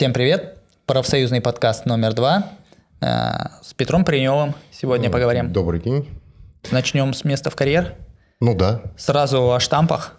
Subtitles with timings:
[0.00, 0.56] Всем привет!
[0.86, 2.52] Профсоюзный подкаст номер два
[3.02, 3.06] э,
[3.62, 4.54] с Петром Приневым.
[4.70, 5.52] Сегодня Ну, поговорим.
[5.52, 6.08] Добрый день.
[6.70, 7.96] Начнем с места в карьер.
[8.40, 8.80] Ну да.
[8.96, 10.18] Сразу о штампах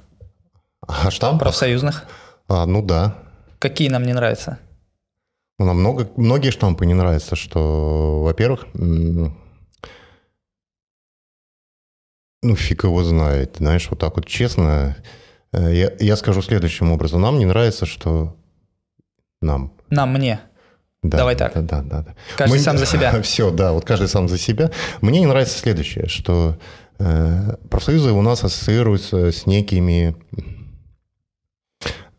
[0.88, 1.40] А штамп?
[1.40, 2.06] профсоюзных.
[2.48, 3.16] А, ну да.
[3.58, 4.60] Какие нам не нравятся?
[5.58, 9.34] Ну, нам много, многие штампы не нравятся, что, во-первых, ну,
[12.56, 14.96] фиг его знает, знаешь, вот так вот честно,
[15.54, 17.22] э, я, я скажу следующим образом.
[17.22, 18.38] Нам не нравится, что
[19.42, 19.74] нам.
[19.90, 20.40] Нам, мне.
[21.04, 21.54] Да, Давай так.
[21.54, 22.02] Да, да, да.
[22.04, 22.16] да.
[22.38, 23.22] Каждый сам за себя.
[23.24, 24.72] Все, да, вот каждый сам за себя.
[25.02, 26.58] Мне не нравится следующее, что
[27.00, 30.16] э, профсоюзы у нас ассоциируются с некими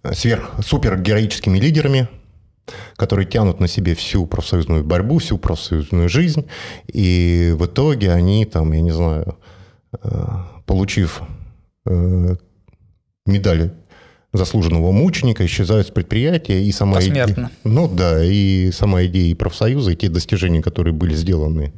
[0.02, 2.08] э, сверх супергероическими лидерами,
[2.96, 6.48] которые тянут на себе всю профсоюзную борьбу, всю профсоюзную жизнь,
[6.92, 9.38] и в итоге они там, я не знаю,
[10.02, 10.24] э,
[10.66, 11.22] получив
[11.86, 12.36] э,
[13.26, 13.72] медаль
[14.32, 17.50] заслуженного мученика, исчезают с предприятия, и сама идея...
[17.64, 21.72] Ну да, и сама идея профсоюза, и те достижения, которые были сделаны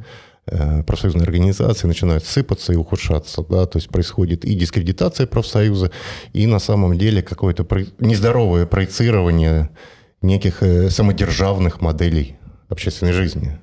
[0.46, 5.90] э, профсоюзной организацией, начинают сыпаться и ухудшаться, да, то есть происходит и дискредитация профсоюза,
[6.32, 7.66] и на самом деле какое-то
[7.98, 9.70] нездоровое проецирование
[10.22, 12.36] неких э, самодержавных моделей
[12.68, 13.58] общественной жизни.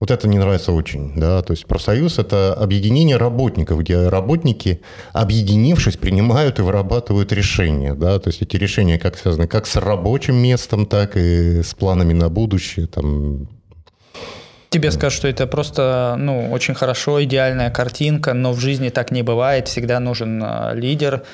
[0.00, 4.80] Вот это не нравится очень, да, то есть профсоюз– это объединение работников, где работники,
[5.12, 10.36] объединившись, принимают и вырабатывают решения, да, то есть эти решения как связаны как с рабочим
[10.36, 13.48] местом, так и с планами на будущее, там,
[14.70, 19.22] Тебе скажут, что это просто, ну, очень хорошо, идеальная картинка, но в жизни так не
[19.22, 19.66] бывает.
[19.66, 21.24] Всегда нужен э, лидер.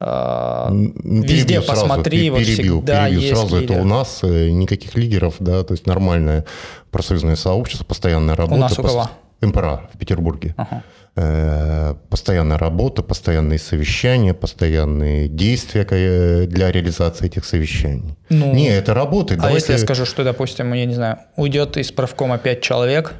[0.00, 3.80] Э, М, Везде перебью сразу, посмотри, пе- вот перебью, всегда перебью есть сразу, это лидер.
[3.80, 6.44] у нас э, никаких лидеров, да, то есть нормальное
[6.90, 8.60] профсоюзное сообщество, постоянная работа.
[8.60, 9.10] нас у кого?
[9.40, 10.54] МПРА в Петербурге.
[10.56, 10.82] Ага.
[11.16, 18.16] Э, Постоянная работа, постоянные совещания, постоянные действия э, для реализации этих совещаний.
[18.30, 19.40] Ну, Не, это работает.
[19.40, 23.14] А Давайте, если я скажу, что, допустим, я не знаю, уйдет из правкома 5 человек,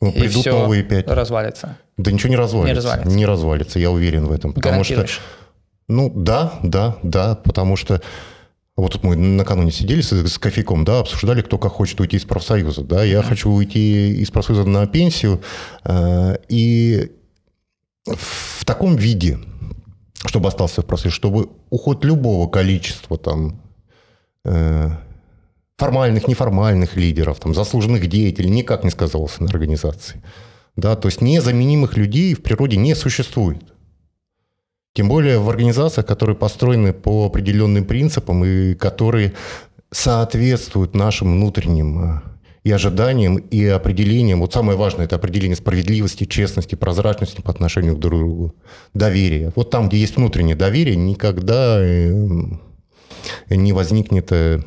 [0.00, 1.06] ну, и придут все новые пять.
[1.08, 1.76] развалится.
[1.96, 2.68] Да ничего не развалится.
[2.72, 3.16] Не развалится.
[3.16, 4.52] Не развалится, я уверен в этом.
[4.52, 5.06] Потому что?
[5.88, 8.02] Ну да, да, да, потому что
[8.76, 12.24] вот тут мы накануне сидели с, с кофейком, да, обсуждали, кто как хочет уйти из
[12.24, 12.82] профсоюза.
[12.82, 15.40] Да, я хочу уйти из профсоюза на пенсию,
[15.84, 17.12] э, и
[18.04, 19.38] в таком виде,
[20.26, 23.62] чтобы остался в профсоюзе, чтобы уход любого количества там
[24.44, 24.90] э,
[25.78, 30.22] формальных, неформальных лидеров, там, заслуженных деятелей никак не сказывался на организации.
[30.76, 33.62] Да, то есть незаменимых людей в природе не существует.
[34.96, 39.34] Тем более в организациях, которые построены по определенным принципам и которые
[39.90, 42.20] соответствуют нашим внутренним э,
[42.64, 44.40] и ожиданиям, и определениям.
[44.40, 48.54] Вот самое важное– это определение справедливости, честности, прозрачности по отношению к друг другу,
[48.94, 49.52] доверия.
[49.54, 52.10] Вот там, где есть внутреннее доверие, никогда э,
[53.50, 54.62] не возникнет э,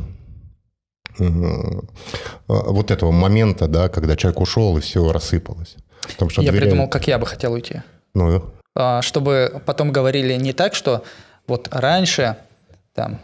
[2.48, 5.76] вот этого момента, да, когда человек ушел и все рассыпалось.
[6.04, 7.82] Потому что Я придумал, как я бы хотел уйти.
[8.14, 8.44] Ну,
[9.02, 11.04] Чтобы потом говорили не так, что
[11.48, 12.38] вот раньше,
[12.94, 13.20] там,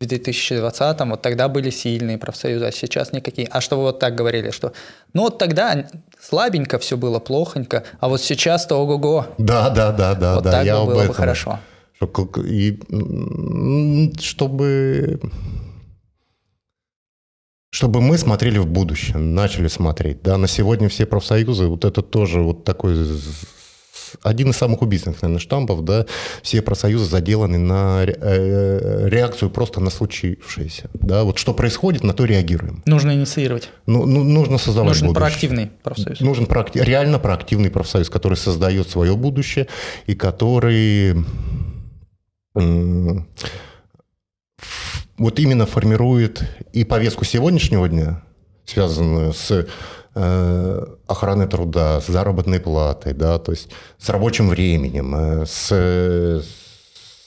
[0.00, 3.46] в 2020-м, вот тогда были сильные профсоюзы, а сейчас никакие.
[3.48, 4.72] А чтобы вот так говорили, что
[5.12, 5.86] ну вот тогда
[6.20, 9.26] слабенько все было, плохонько, а вот сейчас-то ого-го.
[9.38, 10.50] Да, да, да, да, Вот да.
[10.52, 11.14] так я бы было бы этом.
[11.14, 11.60] хорошо.
[11.94, 12.80] Что как- И
[14.20, 15.20] чтобы
[17.70, 20.20] чтобы мы смотрели в будущее, начали смотреть.
[20.22, 22.94] Да, на сегодня все профсоюзы, вот это тоже вот такой
[24.22, 26.06] один из самых убийственных, наверное, штампов, да,
[26.42, 32.12] все профсоюзы заделаны на ре- э, реакцию просто на случившееся, да, вот что происходит, на
[32.14, 32.82] то реагируем.
[32.86, 33.70] Нужно инициировать.
[33.86, 35.20] Ну, ну, нужно создавать Нужен будущее.
[35.20, 36.20] проактивный профсоюз.
[36.20, 39.66] Нужен проакти- реально проактивный профсоюз, который создает свое будущее
[40.06, 41.14] и который
[45.18, 46.42] вот именно формирует
[46.72, 48.22] и повестку сегодняшнего дня,
[48.64, 49.66] связанную с
[50.14, 53.68] э, охраной труда, с заработной платой, да, то есть
[53.98, 56.44] с рабочим временем, э, с,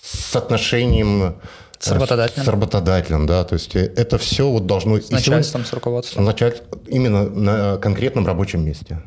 [0.01, 1.35] с отношением
[1.79, 2.45] С работодателем.
[2.45, 4.99] с работодателем, да, то есть э, это все вот должно...
[4.99, 6.25] С начальством, с руководством.
[6.25, 9.01] Начать именно на конкретном рабочем месте.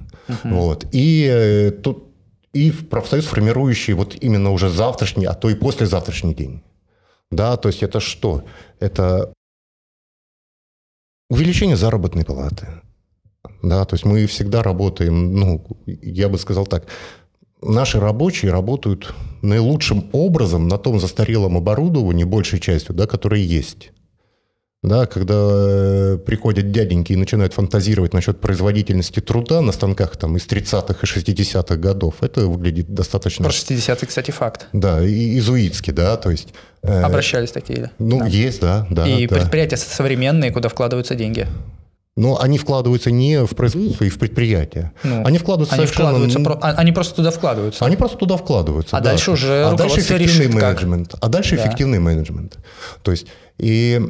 [0.45, 0.87] Вот.
[0.93, 2.05] И э, тут
[2.53, 6.63] и профсоюз, формирующий вот именно уже завтрашний, а то и послезавтрашний день.
[7.31, 8.45] Да, то есть это что?
[8.81, 9.33] Это
[11.29, 12.69] увеличение заработной платы.
[13.63, 16.87] Да, то есть мы всегда работаем, ну, я бы сказал так,
[17.63, 23.91] наши рабочие работают наилучшим образом на том застарелом оборудовании, большей частью, да, которое есть.
[24.83, 30.47] да, когда э, приходят дяденьки и начинают фантазировать насчет производительности труда на станках там из
[30.47, 33.45] 30-х и 60-х годов, это выглядит достаточно...
[33.45, 34.69] Про 60-й, кстати, факт.
[34.73, 36.55] Да, и изуитски, да, то есть...
[36.83, 37.91] Э, Обращались такие.
[37.99, 38.27] Ну, да.
[38.27, 39.07] есть, да, да.
[39.07, 39.37] И да.
[39.37, 41.49] предприятия современные, куда вкладываются деньги.
[42.19, 44.93] Но они вкладываются не в производство и в предприятие.
[45.05, 46.09] Ну, они вкладываются они совершенно...
[46.09, 47.85] Вкладываются, а, они просто туда вкладываются.
[47.85, 48.97] Они просто туда вкладываются.
[48.97, 49.11] А да.
[49.11, 51.13] дальше уже а дальше эффективный решит, менеджмент.
[51.13, 51.25] как.
[51.25, 51.63] А дальше Да.
[51.63, 52.59] эффективный менеджмент.
[53.05, 53.29] То есть,
[53.59, 54.03] и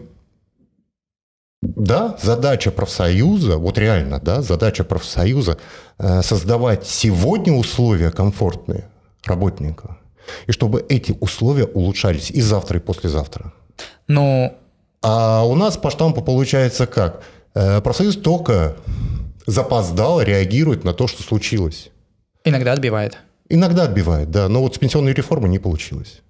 [1.61, 5.59] да, задача профсоюза, вот реально, да, задача профсоюза
[5.99, 8.89] э, создавать сегодня условия комфортные
[9.25, 9.99] работника,
[10.47, 13.53] и чтобы эти условия улучшались и завтра, и послезавтра.
[14.07, 14.57] Ну,
[15.03, 17.23] А у нас по штампу получается как?
[17.59, 18.77] Э, Профсоюз только
[19.47, 21.91] запоздал, реагирует на то, что случилось.
[22.45, 23.19] иногда отбивает.
[23.49, 26.23] Иногда отбивает, да, но вот с пенсионной реформой не получилось.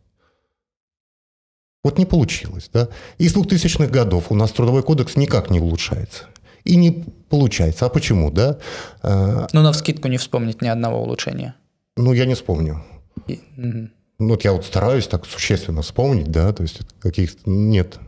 [1.85, 2.89] Вот не получилось, да.
[3.19, 6.25] И с 2000-х годов у нас трудовой кодекс никак не улучшается.
[6.65, 7.87] И не получается.
[7.87, 8.59] А почему, да?
[9.03, 11.55] Э, Ну, на вскидку не вспомнить ни одного улучшения.
[11.97, 12.85] Ну, я не вспомню.
[13.27, 13.41] И-.
[13.57, 17.99] Ну, вот я вот стараюсь так существенно вспомнить, да, то есть каких-то нет.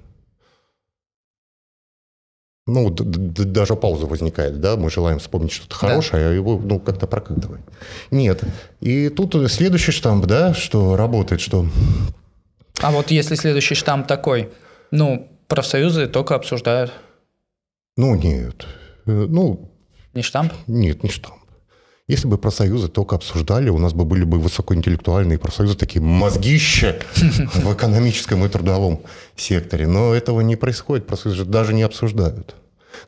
[2.73, 7.63] Ну, даже пауза возникает, да, мы желаем вспомнить что-то хорошее, а его, ну, как-то прокатывает.
[8.11, 8.43] Нет.
[8.81, 11.67] И тут следующий штамп, да, что работает, что
[12.81, 14.51] А вот если следующий штамп такой,
[14.91, 16.93] ну, профсоюзы только обсуждают.
[17.97, 18.67] Ну, нет.
[19.07, 19.73] Э, Ну,
[20.15, 20.53] Не штамп?
[20.67, 21.41] нет, не штамп.
[22.07, 27.73] Если бы профсоюзы только обсуждали, у нас бы были бы высокоинтеллектуальные профсоюзы, такие мозгища в
[27.73, 29.03] экономическом и трудовом
[29.37, 29.87] секторе.
[29.87, 32.57] Но этого не происходит, профсоюзы даже не обсуждают.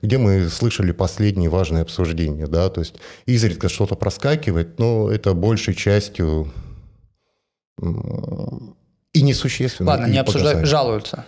[0.03, 2.95] Где мы слышали последние важные обсуждения, да, то есть
[3.27, 6.53] изредка что-то проскакивает, но это большей частью
[9.13, 9.91] и несущественно.
[9.91, 11.25] Ладно, и не обсуждают, жалуются.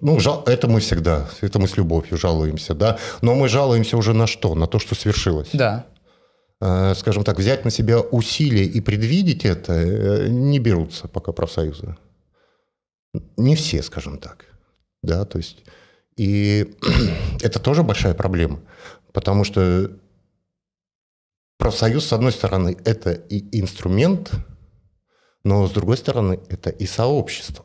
[0.00, 2.98] Ну, жал, это мы всегда, это мы с любовью жалуемся, да.
[3.22, 4.54] Но мы жалуемся уже на что?
[4.54, 5.50] На то, что свершилось.
[5.52, 5.86] Да.
[6.60, 11.96] Э, Скажем так, взять на себя усилия и предвидеть это э, не берутся пока профсоюзы.
[13.36, 14.46] Не все, скажем так.
[15.02, 15.64] Да, то есть...
[16.16, 16.74] И
[17.42, 18.60] это тоже большая проблема,
[19.12, 19.90] потому что
[21.58, 24.32] профсоюз, с одной стороны, это и инструмент,
[25.44, 27.64] но с другой стороны, это и сообщество.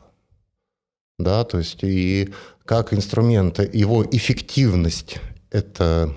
[1.18, 2.32] Да, то есть и
[2.64, 5.18] как инструмент, его эффективность–
[5.50, 6.14] это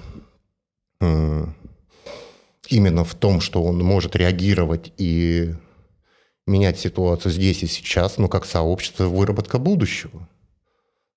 [2.69, 5.53] именно в том, что он может реагировать и
[6.47, 10.27] менять ситуацию здесь и сейчас, но как сообщество выработка будущего.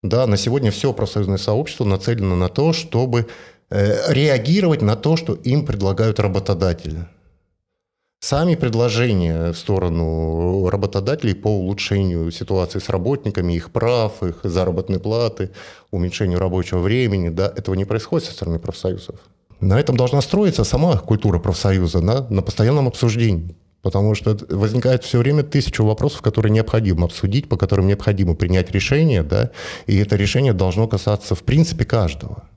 [0.08, 3.26] Да, на сегодня все профсоюзное сообщество нацелено на то, чтобы
[3.70, 7.06] э, реагировать на то, что им предлагают работодатели.
[8.20, 15.50] Сами предложения в сторону работодателей по улучшению ситуации с работниками, их прав, их заработной платы,
[15.91, 19.17] уменьшению рабочего времени, да, этого не происходит со стороны профсоюзов.
[19.61, 23.55] На этом должна строиться сама культура профсоюза, да, на постоянном обсуждении.
[23.87, 29.23] Потому что возникает все время тысячу вопросов, которые необходимо обсудить, по которым необходимо принять решение,
[29.23, 29.53] да,
[29.87, 32.49] и это решение должно касаться в принципе каждого.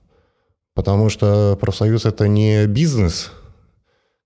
[0.73, 3.31] Потому что профсоюз это не бизнес,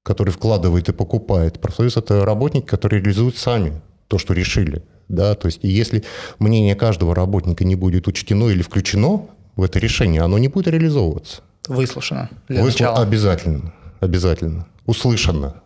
[0.02, 1.60] который вкладывает и покупает.
[1.60, 4.82] Профсоюз это работники, которые реализуют сами то, что решили.
[5.10, 5.36] Да?
[5.36, 6.06] То есть если
[6.40, 9.28] мнение каждого работника не будет учтено или включено
[9.58, 11.42] в это решение, оно не будет реализовываться.
[11.68, 13.02] Выслушано для Высла- начала.
[13.02, 14.68] Обязательно, обязательно.
[14.86, 15.63] Услышано.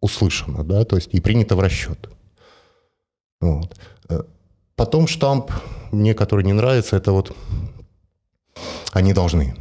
[0.00, 2.08] Услышано, да, то есть и принято в расчет.
[3.40, 3.76] Вот.
[4.08, 4.22] Э,
[4.76, 5.50] Потом штамп,
[5.90, 7.34] мне который не нравится, это вот
[8.92, 9.56] они должны.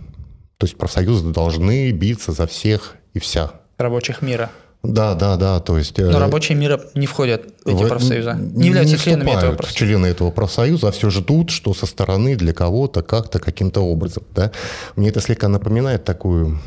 [0.58, 3.54] То есть профсоюзы должны биться за всех и вся.
[3.78, 4.52] Рабочих мира.
[4.84, 5.98] Да, да, да, то есть...
[5.98, 8.34] Но э, рабочие мира не входят в эти в- профсоюза.
[8.34, 9.78] Не являются членами этого профсоюза.
[9.78, 14.24] члены этого профсоюза, а все ждут, что со стороны для кого-то, как-то, каким-то образом.
[14.36, 14.52] Да?
[14.96, 16.60] Мне это слегка напоминает такую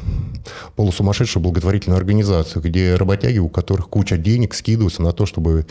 [0.77, 5.67] полусумасшедшую благотворительную организацию, где работяги, у которых куча денег, скидываются на то, чтобы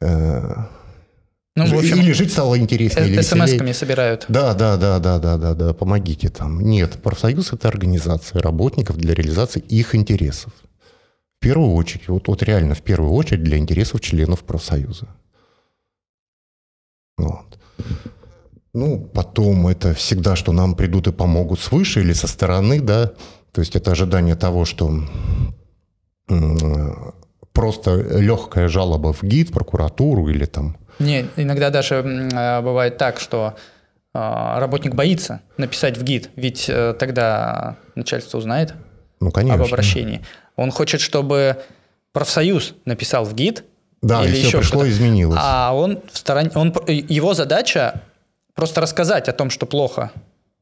[0.00, 0.54] э,
[1.56, 4.24] Ну, в общем, или жить стало интереснее, или смс-ками собирают.
[4.28, 6.60] Да, да, да, да, да, да, да, помогите там.
[6.60, 10.52] Нет, профсоюз это организация работников для реализации их интересов.
[11.44, 15.08] В первую очередь, вот, вот реально в первую очередь для интересов членов профсоюза.
[17.18, 17.58] Вот.
[18.72, 23.12] Ну, потом это всегда, что нам придут и помогут свыше или со стороны, да.
[23.52, 24.90] То есть это ожидание того, что
[27.52, 32.02] просто легкая жалоба в ГИД, прокуратуру или там Не, иногда даже
[32.64, 33.54] бывает так, что
[34.14, 38.72] э, работник боится написать в ГИД, ведь э, тогда начальство узнает
[39.20, 39.62] ну, конечно.
[39.62, 40.22] об обращении.
[40.56, 41.58] Он хочет, чтобы
[42.12, 43.64] профсоюз написал в ГИД,
[44.02, 44.90] Да, или и все еще пришло, что-то.
[44.90, 45.38] изменилось.
[45.40, 48.02] а он в стороне, он, его задача
[48.54, 50.12] просто рассказать о том, что плохо,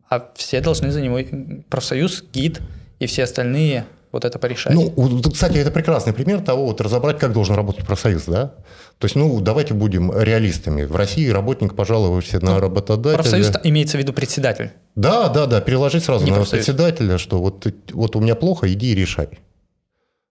[0.08, 1.20] а все должны за него,
[1.68, 2.61] профсоюз, гид
[2.99, 4.75] и все остальные вот это порешать.
[4.75, 8.52] Ну, кстати, это прекрасный пример того, вот разобрать, как должен работать профсоюз, да?
[8.99, 10.84] То есть, ну, давайте будем реалистами.
[10.84, 13.14] В России работник пожаловался на ну, работодателя.
[13.14, 14.70] Профсоюз имеется в виду председатель.
[14.94, 16.66] Да, да, да, переложить сразу Не на профсоюз.
[16.66, 19.30] председателя, что вот, вот у меня плохо, иди и решай.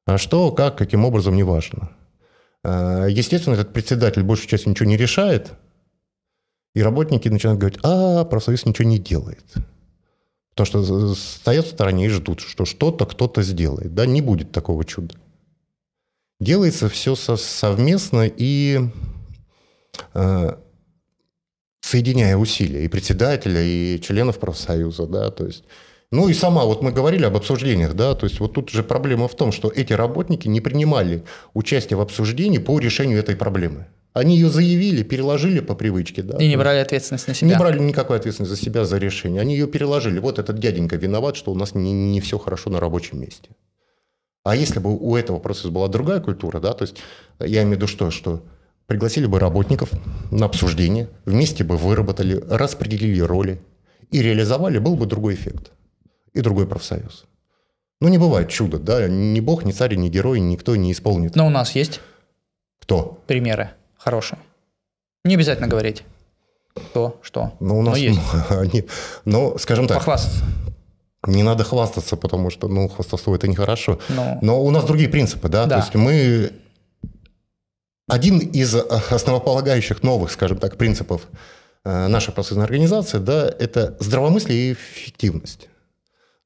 [0.05, 1.91] А что, как, каким образом, неважно.
[2.63, 5.53] А, естественно, этот председатель большую часть ничего не решает,
[6.73, 9.45] и работники начинают говорить, а, профсоюз ничего не делает.
[10.51, 13.93] Потому что стоят в стороне и ждут, что что-то кто-то сделает.
[13.93, 15.15] Да, не будет такого чуда.
[16.39, 18.79] Делается все совместно и
[20.13, 20.57] э,
[21.81, 25.63] соединяя усилия и председателя, и членов профсоюза, да, то есть
[26.11, 29.29] ну и сама, вот мы говорили об обсуждениях, да, то есть вот тут же проблема
[29.29, 33.87] в том, что эти работники не принимали участие в обсуждении по решению этой проблемы.
[34.11, 36.21] Они ее заявили, переложили по привычке.
[36.21, 37.51] Да, и не брали ответственность на себя.
[37.51, 39.39] Не брали никакой ответственности за себя, за решение.
[39.39, 40.19] Они ее переложили.
[40.19, 43.51] Вот этот дяденька виноват, что у нас не, не все хорошо на рабочем месте.
[44.43, 46.97] А если бы у этого процесса была другая культура, да, то есть
[47.39, 48.43] я имею в виду что, что
[48.85, 49.91] пригласили бы работников
[50.29, 53.61] на обсуждение, вместе бы выработали, распределили роли
[54.09, 55.71] и реализовали, был бы другой эффект
[56.33, 57.25] и другой профсоюз.
[57.99, 61.35] Ну, не бывает чуда, да, ни бог, ни царь, ни герой, никто не исполнит.
[61.35, 62.01] Но у нас есть?
[62.79, 63.21] Кто?
[63.27, 64.39] Примеры хорошие.
[65.23, 66.03] Не обязательно говорить.
[66.73, 67.53] Кто, что.
[67.59, 68.19] Ну, у нас, есть.
[68.49, 68.85] Они,
[69.25, 69.97] ну, скажем так.
[69.99, 70.43] Похвастаться.
[71.27, 73.99] Не надо хвастаться, потому что, ну, хвастовство это нехорошо.
[74.09, 74.39] Но...
[74.41, 75.65] Но у нас другие принципы, да?
[75.65, 75.77] да.
[75.77, 76.53] То есть мы...
[78.07, 81.21] Один из основополагающих новых, скажем так, принципов
[81.85, 85.69] э, нашей профсоюзной организации, да, это здравомыслие и эффективность.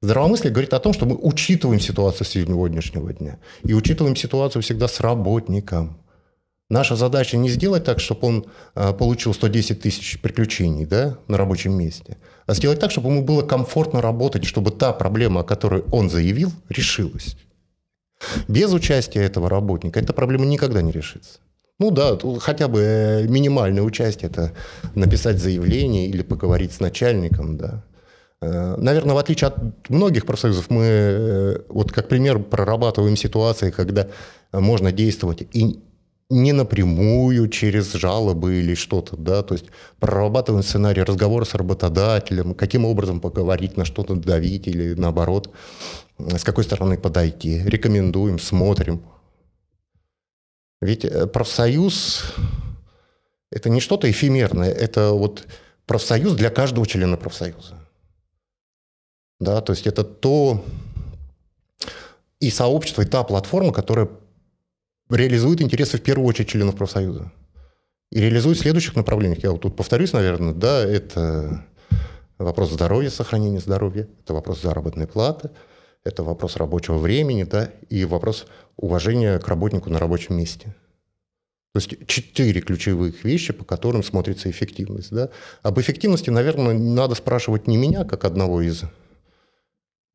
[0.02, 3.38] Здравомыслие говорит о том, что мы учитываем ситуацию сегодняшнего дня.
[3.62, 5.98] И учитываем ситуацию всегда с работником.
[6.68, 11.74] Наша задача не сделать так, чтобы он а, получил 110 тысяч приключений да, на рабочем
[11.74, 16.10] месте, а сделать так, чтобы ему было комфортно работать, чтобы та проблема, о которой он
[16.10, 17.36] заявил, решилась.
[18.48, 21.38] Без участия этого работника эта проблема никогда не решится.
[21.78, 24.52] Ну да, хотя бы э, минимальное участие– это
[24.94, 27.84] написать заявление или поговорить с начальником, да.
[28.46, 34.06] Э, наверное, в отличие от многих профсоюзов, мы, э, вот как пример, прорабатываем ситуации, когда
[34.52, 35.80] можно действовать и
[36.28, 39.66] не напрямую через жалобы или что-то, да, то есть
[40.00, 45.50] прорабатываем сценарий разговора с работодателем, каким образом поговорить, на что-то давить или наоборот,
[46.18, 49.02] с какой стороны подойти, рекомендуем, смотрим.
[50.80, 52.34] Ведь э, профсоюз–
[53.50, 55.46] это не что-то эфемерное, это вот
[55.86, 57.85] профсоюз для каждого члена профсоюза.
[59.38, 60.64] Да, то есть это то
[62.40, 64.08] и сообщество, и та платформа, которая
[65.10, 67.32] реализует интересы в первую очередь членов профсоюза.
[68.10, 69.42] И реализует в следующих направлениях.
[69.42, 71.66] Я вот тут повторюсь, наверное, да, это
[72.38, 75.50] вопрос здоровья, сохранения здоровья, это вопрос заработной платы,
[76.04, 80.74] это вопрос рабочего времени, да, и вопрос уважения к работнику на рабочем месте.
[81.72, 85.10] То есть четыре ключевых вещи, по которым смотрится эффективность.
[85.10, 85.28] Да?
[85.62, 88.84] Об эффективности, наверное, надо спрашивать не меня, как одного из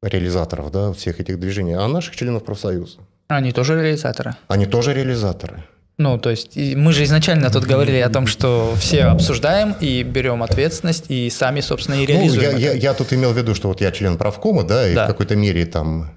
[0.01, 3.00] реализаторов да, всех этих движений, а наших членов профсоюза.
[3.27, 4.36] Они тоже реализаторы?
[4.48, 5.63] Они тоже реализаторы.
[5.98, 10.41] Ну, то есть мы же изначально тут говорили о том, что все обсуждаем и берем
[10.41, 12.53] ответственность, и сами, собственно, и реализуем.
[12.53, 14.96] Ну, я, я, я тут имел в виду, что вот я член правкома, да, и
[14.96, 15.05] да.
[15.05, 16.12] в какой-то мере там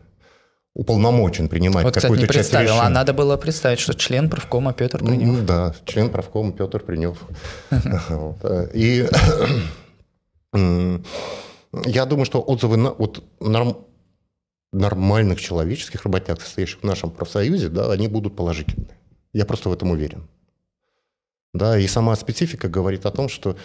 [0.75, 4.73] уполномочен принимать вот, какую-то кстати, не часть представил, а надо было представить, что член правкома
[4.73, 5.29] Петр ну, Принев.
[5.29, 7.19] Ну, да, член правкома Петр Принев.
[8.75, 9.07] И
[11.85, 13.25] я думаю, что отзывы на, вот,
[14.73, 18.89] нормальных человеческих работяг, состоящих в нашем профсоюзе, да, они будут положительны.
[19.33, 20.29] Я просто в этом уверен.
[21.53, 23.57] Да, и сама специфика говорит о том, что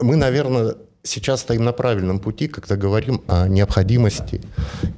[0.00, 4.40] мы, наверное, сейчас стоим на правильном пути, когда говорим о необходимости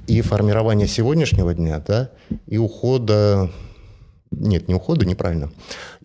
[0.07, 2.11] и формирования сегодняшнего дня, да,
[2.47, 3.51] и ухода,
[4.31, 5.51] нет, не ухода, неправильно,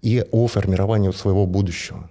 [0.01, 2.09] и о формировании своего будущего.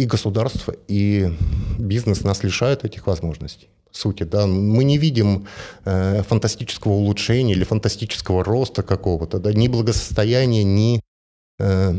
[0.00, 1.30] И государство, и
[1.78, 4.22] бизнес нас лишают этих возможностей сути.
[4.22, 4.46] Да?
[4.46, 5.46] Мы не видим
[5.84, 9.52] э, фантастического улучшения или фантастического роста какого-то, да?
[9.52, 11.02] ни благосостояния, ни...
[11.58, 11.92] Э,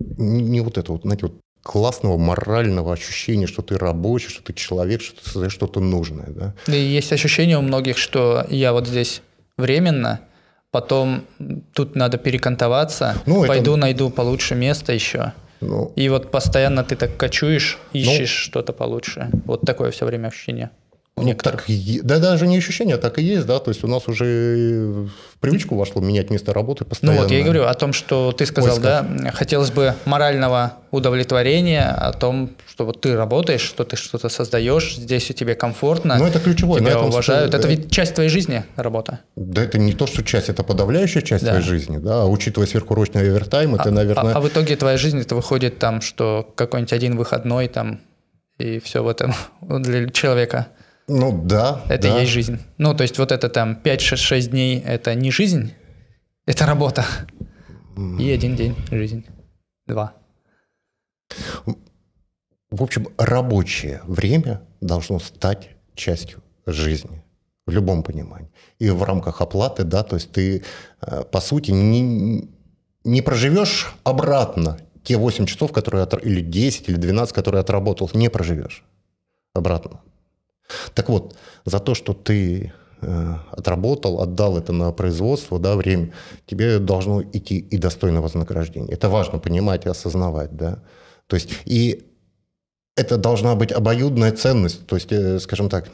[0.00, 5.00] не вот это вот, знаете, вот классного морального ощущения, что ты рабочий, что ты человек,
[5.00, 6.26] что ты создаешь что-то нужное.
[6.26, 6.54] Да?
[6.66, 9.22] да и есть ощущение у многих, что я вот здесь
[9.56, 10.22] временно,
[10.70, 11.24] потом
[11.72, 13.80] тут надо перекантоваться, ну, пойду это...
[13.80, 15.32] найду получше место еще.
[15.60, 19.28] Ну, и вот постоянно ты так кочуешь, ищешь ну, что-то получше.
[19.44, 20.70] Вот такое все время ощущение.
[21.22, 21.64] Ну, так,
[22.02, 25.38] да даже не ощущение, а так и есть, да, то есть у нас уже в
[25.40, 27.18] привычку вошло менять место работы постоянно.
[27.18, 29.06] Ну вот я и говорю о том, что ты сказал, Поисках.
[29.08, 34.96] да, хотелось бы морального удовлетворения о том, что вот ты работаешь, что ты что-то создаешь,
[34.96, 36.16] здесь у тебя комфортно.
[36.18, 36.80] Ну это ключевое.
[36.80, 37.50] Тебя уважают.
[37.50, 39.20] Стоит, это ведь часть твоей жизни, работа.
[39.36, 41.50] Да это не то, что часть, это подавляющая часть да.
[41.50, 44.34] твоей жизни, да, а учитывая сверхурочный овертайм, это, а, наверное...
[44.34, 48.00] А, а в итоге твоя жизнь, это выходит там, что какой-нибудь один выходной там,
[48.58, 50.68] и все в этом для человека.
[51.08, 51.82] Ну да.
[51.88, 52.18] Это да.
[52.18, 52.58] и есть жизнь.
[52.76, 55.72] Ну, то есть вот это там 5-6 дней– это не жизнь,
[56.46, 57.04] это работа.
[58.18, 59.26] И один день– жизнь.
[59.86, 60.14] Два.
[62.70, 67.24] В общем, рабочее время должно стать частью жизни
[67.66, 68.50] в любом понимании.
[68.78, 70.62] И в рамках оплаты, да, то есть ты,
[71.00, 72.48] э, по сути, не,
[73.04, 78.84] не проживешь обратно те 8 часов, которые, или 10, или 12, которые отработал, не проживешь
[79.54, 80.00] обратно.
[80.94, 86.12] Так вот, за то, что ты э, отработал, отдал это на производство, да, время,
[86.46, 88.92] тебе должно идти и достойное вознаграждение.
[88.92, 90.82] Это важно понимать и осознавать, да.
[91.26, 92.04] То есть и
[92.96, 95.88] это должна быть обоюдная ценность, то есть, э, скажем так,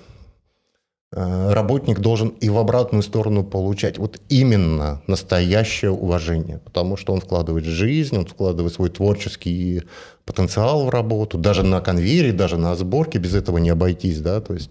[1.17, 7.65] работник должен и в обратную сторону получать вот именно настоящее уважение, потому что он вкладывает
[7.65, 9.85] жизнь, он вкладывает свой творческий
[10.25, 14.55] потенциал в работу, даже на конвейере, даже на сборке без этого не обойтись, да, то
[14.55, 14.71] есть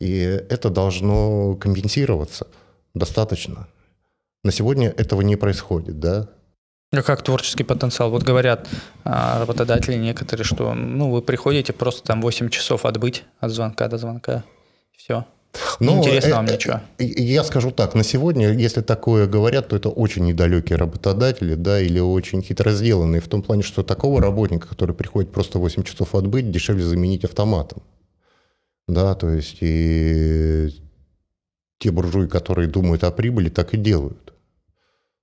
[0.00, 2.48] и это должно компенсироваться
[2.94, 3.68] достаточно.
[4.42, 6.28] На сегодня этого не происходит, да,
[6.92, 8.10] а как творческий потенциал?
[8.10, 8.68] Вот говорят
[9.04, 13.98] а, работодатели некоторые, что ну, вы приходите просто там 8 часов отбыть от звонка до
[13.98, 14.44] звонка.
[14.96, 15.26] Все.
[15.80, 16.80] Но Интересно вам э, ничего.
[16.98, 21.98] Я скажу так, на сегодня, если такое говорят, то это очень недалекие работодатели, да, или
[21.98, 26.50] очень хитро сделанные, в том плане, что такого работника, который приходит просто 8 часов отбыть,
[26.50, 27.82] дешевле заменить автоматом.
[28.88, 30.70] Да, то есть и
[31.78, 34.26] те буржуи, которые думают о прибыли, так и делают.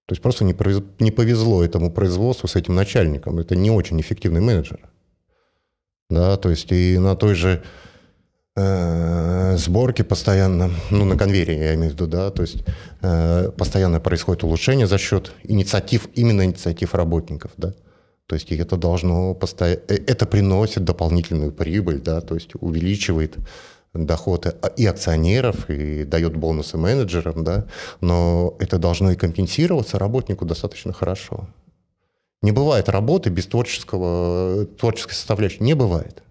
[0.06, 0.54] То есть просто не,
[1.02, 3.40] не повезло этому производству с этим начальником.
[3.40, 4.90] Это не очень эффективный менеджер.
[6.10, 7.83] Да, то есть и на той же Э,
[8.56, 12.64] сборки постоянно, ну, на конвейере я имею в виду, да, то есть
[13.02, 17.74] э, постоянно происходит улучшение за счет инициатив, именно инициатив работников, да.
[18.28, 23.38] То есть это должно постоянно, э, это приносит дополнительную прибыль, да, то есть увеличивает
[23.94, 27.66] доходы и акционеров, и дает бонусы менеджерам, да,
[28.02, 31.48] но это должно и компенсироваться работнику достаточно хорошо.
[32.42, 36.24] Не бывает работы без творческого, творческой составляющей, не бывает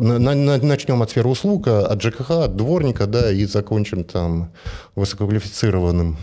[0.00, 4.52] начнем от сферы услуг, а от ЖКХ, от дворника, да, и закончим там
[4.94, 6.16] высококвалифицированным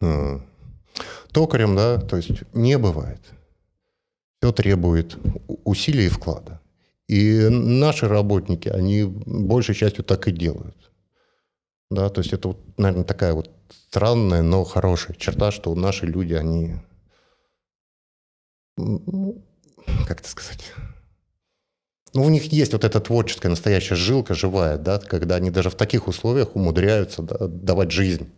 [0.00, 0.40] э,
[1.32, 3.20] токарем, да, то есть не бывает.
[4.40, 5.16] Все требует
[5.64, 6.60] усилий и вклада.
[7.08, 10.90] И наши работники, они большей частью так и делают.
[11.90, 13.50] Да, то есть это, вот, наверное, такая вот
[13.88, 16.76] странная, но хорошая черта, что наши люди, они,
[18.78, 19.44] ну,
[20.08, 20.72] как это сказать,
[22.14, 25.74] ну, у них есть вот эта творческая настоящая жилка живая, да, когда они даже в
[25.74, 28.30] таких условиях умудряются да, давать жизнь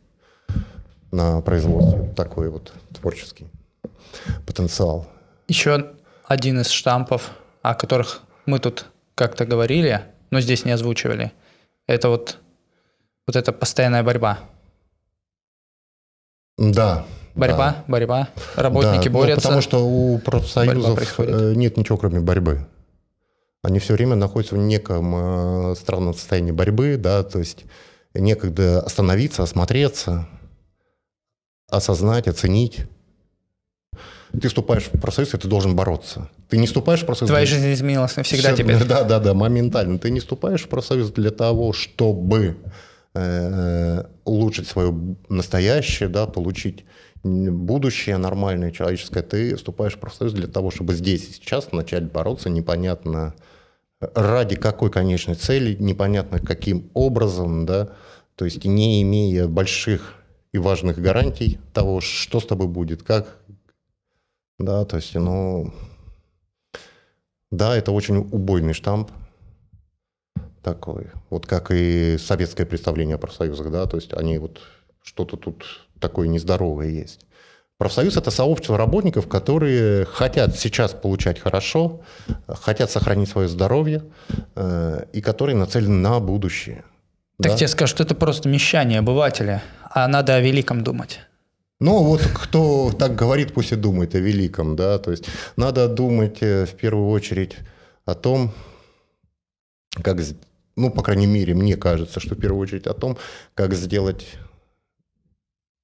[1.10, 2.12] на производстве.
[2.16, 3.48] Такой вот творческий
[4.46, 5.08] потенциал.
[5.48, 5.90] Еще
[6.24, 7.32] один из штампов,
[7.62, 11.32] о которых мы тут как-то говорили, но здесь не озвучивали,
[11.86, 12.38] это вот,
[13.26, 14.38] вот эта постоянная борьба.
[16.56, 17.04] Да.
[17.34, 17.84] Борьба, да.
[17.88, 18.28] борьба.
[18.54, 19.34] Работники да, ну, борются.
[19.34, 22.64] Ну, потому что у профсоюзов э, нет ничего, кроме борьбы
[23.64, 27.64] они все время находятся в неком э, странном состоянии борьбы, да, то есть
[28.12, 30.28] некогда остановиться, осмотреться,
[31.70, 32.80] осознать, оценить.
[34.38, 36.28] Ты вступаешь в профсоюз, и ты должен бороться.
[36.50, 37.30] Ты не вступаешь в профсоюз...
[37.30, 38.84] Твоя жизнь изменилась навсегда все, теперь.
[38.84, 39.98] Да, да, да, моментально.
[39.98, 42.58] Ты не вступаешь в профсоюз для того, чтобы
[43.14, 44.94] э, улучшить свое
[45.30, 46.84] настоящее, да, получить
[47.22, 49.22] будущее нормальное, человеческое.
[49.22, 53.34] Ты вступаешь в профсоюз для того, чтобы здесь и сейчас начать бороться непонятно
[54.14, 57.90] ради какой конечной цели, непонятно каким образом, да,
[58.36, 60.14] то есть не имея больших
[60.52, 63.38] и важных гарантий того, что с тобой будет, как,
[64.58, 65.72] да, то есть, ну,
[67.50, 69.10] да, это очень убойный штамп
[70.62, 74.60] такой, вот как и советское представление о профсоюзах, да, то есть они вот
[75.02, 75.64] что-то тут
[76.00, 77.26] такое нездоровое есть.
[77.78, 82.02] Профсоюз– это сообщество работников, которые хотят сейчас получать хорошо,
[82.46, 84.04] хотят сохранить свое здоровье
[84.54, 86.84] э, и которые нацелены на будущее.
[87.42, 87.56] Так да?
[87.58, 91.20] тебе скажут, что это просто мещание обывателя, а надо о великом думать.
[91.80, 96.38] Ну, вот кто так говорит, пусть и думает о великом, да, то есть надо думать
[96.42, 97.56] э, в первую очередь
[98.06, 98.52] о том,
[100.02, 100.20] как
[100.76, 103.16] ну, по крайней мере, мне кажется, что в первую очередь о том,
[103.54, 104.26] как сделать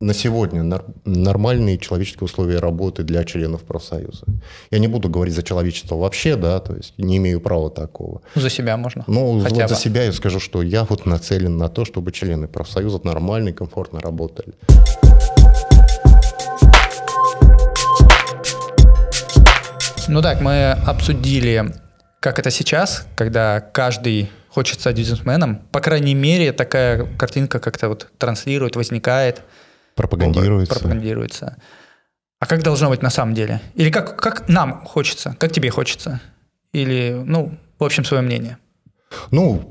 [0.01, 4.25] на сегодня нормальные человеческие условия работы для членов профсоюза.
[4.71, 8.23] Я не буду говорить за человечество вообще, да, то есть не имею права такого.
[8.35, 9.05] За себя можно.
[9.07, 9.69] Ну, Хотя вот бы.
[9.69, 13.53] за себя я скажу, что я вот нацелен на то, чтобы члены профсоюза нормально и
[13.53, 14.55] комфортно работали.
[20.09, 21.75] Ну так, мы обсудили,
[22.21, 25.61] как это сейчас, когда каждый хочет стать бизнесменом.
[25.71, 29.43] По крайней мере, такая картинка как-то вот транслирует, возникает.
[30.01, 30.75] Пропагандируется.
[30.75, 31.57] Пропагандируется.
[32.39, 33.61] А как должно быть на самом деле?
[33.75, 35.37] Или как, как нам хочется?
[35.39, 36.21] Как тебе хочется?
[36.73, 38.57] Или, ну, в общем, свое мнение?
[39.31, 39.71] Ну,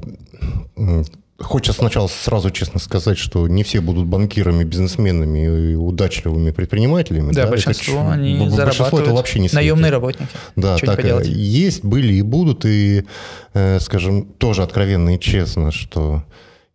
[1.41, 7.31] Хочется сначала сразу честно сказать, что не все будут банкирами, бизнесменами и удачливыми предпринимателями.
[7.31, 7.49] Да, да?
[7.49, 10.29] большинство это, они большинство зарабатывают это вообще не наемные работники.
[10.57, 13.05] Да, Чего так не есть, были и будут, и,
[13.53, 16.25] э, скажем, тоже откровенно и честно, что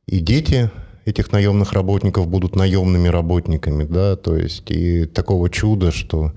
[0.07, 0.71] и дети
[1.05, 6.33] этих наемных работников будут наемными работниками, да, то есть и такого чуда, что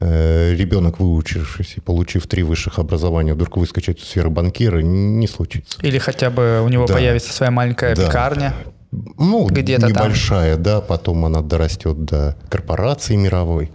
[0.00, 5.78] э, ребенок, выучившись и получив три высших образования, вдруг выскочит в сферу банкира, не случится.
[5.82, 6.94] Или хотя бы у него да.
[6.94, 8.06] появится своя маленькая да.
[8.06, 8.54] пекарня.
[8.90, 10.62] Ну, где-то небольшая, там.
[10.62, 13.72] да, потом она дорастет до корпорации мировой.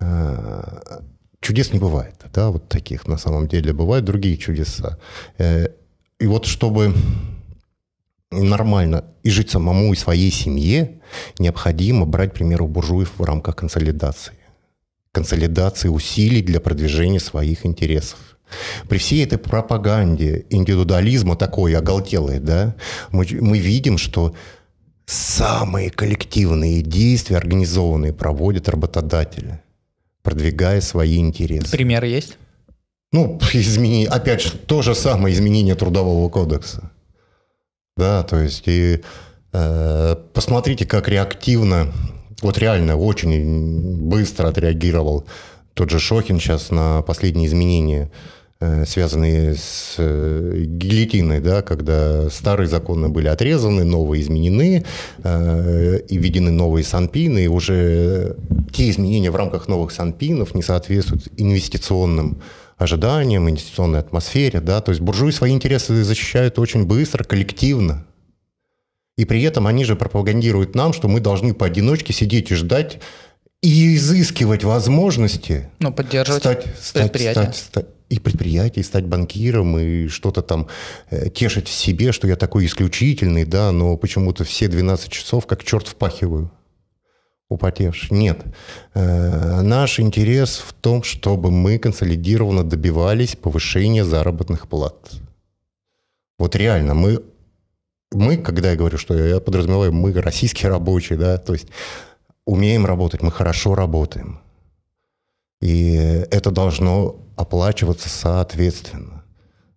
[0.00, 0.62] Э,
[1.40, 3.72] чудес не бывает, да, вот таких на самом деле.
[3.72, 4.98] Бывают другие чудеса.
[5.38, 5.68] Э,
[6.18, 6.92] и вот чтобы
[8.30, 11.00] нормально и жить самому и своей семье,
[11.38, 14.34] необходимо брать, к примеру, буржуев в рамках консолидации.
[15.12, 18.18] Консолидации усилий для продвижения своих интересов.
[18.88, 22.76] При всей этой пропаганде индивидуализма такой оголтелой, да,
[23.10, 24.34] мы, мы видим, что
[25.06, 29.60] самые коллективные действия, организованные, проводят работодатели,
[30.22, 31.70] продвигая свои интересы.
[31.70, 32.38] Пример есть?
[33.12, 36.90] Ну, изменение, опять же, то же самое изменение трудового кодекса.
[37.98, 39.00] Да, то есть и
[39.52, 41.92] э, посмотрите, как реактивно,
[42.42, 45.26] вот реально очень быстро отреагировал
[45.74, 48.12] тот же Шохин сейчас на последние изменения,
[48.60, 54.84] э, связанные с э, гильотиной, да, когда старые законы были отрезаны, новые изменены,
[55.24, 58.36] э, и введены новые санпины, и уже
[58.72, 62.42] те изменения в рамках новых санпинов не соответствуют инвестиционным
[62.78, 64.60] ожиданиям, инвестиционной атмосфере.
[64.60, 64.80] Да?
[64.80, 68.06] То есть буржуи свои интересы защищают очень быстро, коллективно.
[69.16, 73.00] И при этом они же пропагандируют нам, что мы должны поодиночке сидеть и ждать
[73.60, 75.68] и изыскивать возможности.
[75.80, 77.44] Ну, поддерживать стать, стать, предприятие.
[77.44, 80.68] Стать, стать, и предприятие, и стать банкиром, и что-то там
[81.10, 85.64] э, тешить в себе, что я такой исключительный, да, но почему-то все 12 часов как
[85.64, 86.52] черт впахиваю
[87.48, 88.16] употевший.
[88.16, 88.44] Нет.
[88.94, 95.12] Э, наш интерес в том, чтобы мы консолидированно добивались повышения заработных плат.
[96.38, 97.22] Вот реально, мы,
[98.12, 101.68] мы, когда я говорю, что я подразумеваю, мы российские рабочие, да, то есть
[102.44, 104.40] умеем работать, мы хорошо работаем.
[105.60, 105.94] И
[106.30, 109.17] это должно оплачиваться соответственно.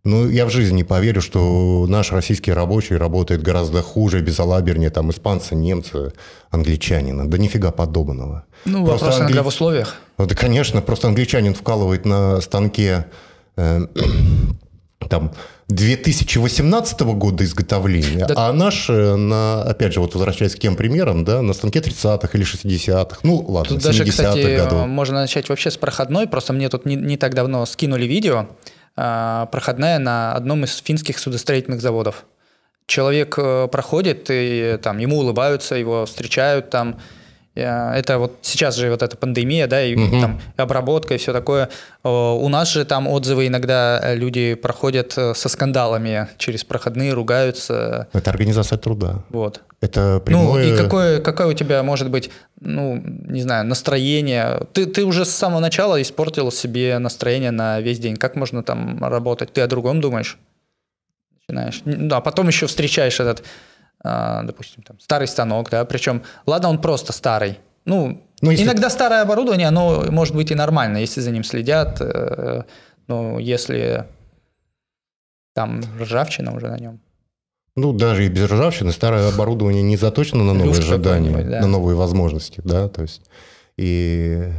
[0.04, 5.12] Ну, я в жизни не поверю, что наш российский рабочий работает гораздо хуже, безалабернее, там,
[5.12, 6.14] испанца, немца,
[6.50, 7.30] англичанина.
[7.30, 8.46] Да нифига подобного.
[8.66, 9.40] Ну, просто вопрос англи...
[9.40, 9.96] в условиях.
[10.18, 13.06] Ну, да, конечно, просто англичанин вкалывает на станке
[13.58, 13.86] э,
[15.10, 15.34] там
[15.68, 18.34] 2018 года изготовления, да.
[18.38, 22.30] а наш, э, на, опять же, вот возвращаясь к тем примерам, да, на станке 30-х
[22.34, 24.88] или 60-х, ну ладно, Тут даже, кстати, годов.
[24.88, 28.48] можно начать вообще с проходной, просто мне тут не, не так давно скинули видео,
[28.96, 32.26] проходная на одном из финских судостроительных заводов.
[32.88, 37.00] Человек э, проходит, и там ему улыбаются, его встречают там.
[37.56, 40.22] Э, это вот сейчас же вот эта пандемия, да, и угу.
[40.22, 41.70] там обработка и все такое.
[42.04, 48.08] У нас же там отзывы иногда люди проходят э, со скандалами через проходные, ругаются.
[48.14, 49.24] Это организация труда.
[49.30, 49.62] Вот.
[49.82, 50.66] Это прямое...
[50.66, 54.62] Ну и какое, какое у тебя может быть, ну, не знаю, настроение?
[54.74, 58.16] Ты, ты уже с самого начала испортил себе настроение на весь день.
[58.16, 59.52] Как можно там работать?
[59.54, 60.38] Ты о другом думаешь?
[61.48, 61.82] Начинаешь.
[61.86, 63.44] Ну, а потом еще встречаешь этот,
[64.04, 67.60] допустим, там, старый станок, да, причем, ладно, он просто старый.
[67.86, 68.66] Ну, ну если...
[68.66, 72.64] иногда старое оборудование, оно может быть и нормально, если за ним следят, э,
[73.08, 74.08] но если
[75.54, 77.00] там ржавчина уже на нем.
[77.76, 81.62] Ну, даже и без ржавчины старое оборудование не заточено на новые Люфт ожидания, да.
[81.62, 83.22] на новые возможности, да, то есть,
[83.78, 84.52] и,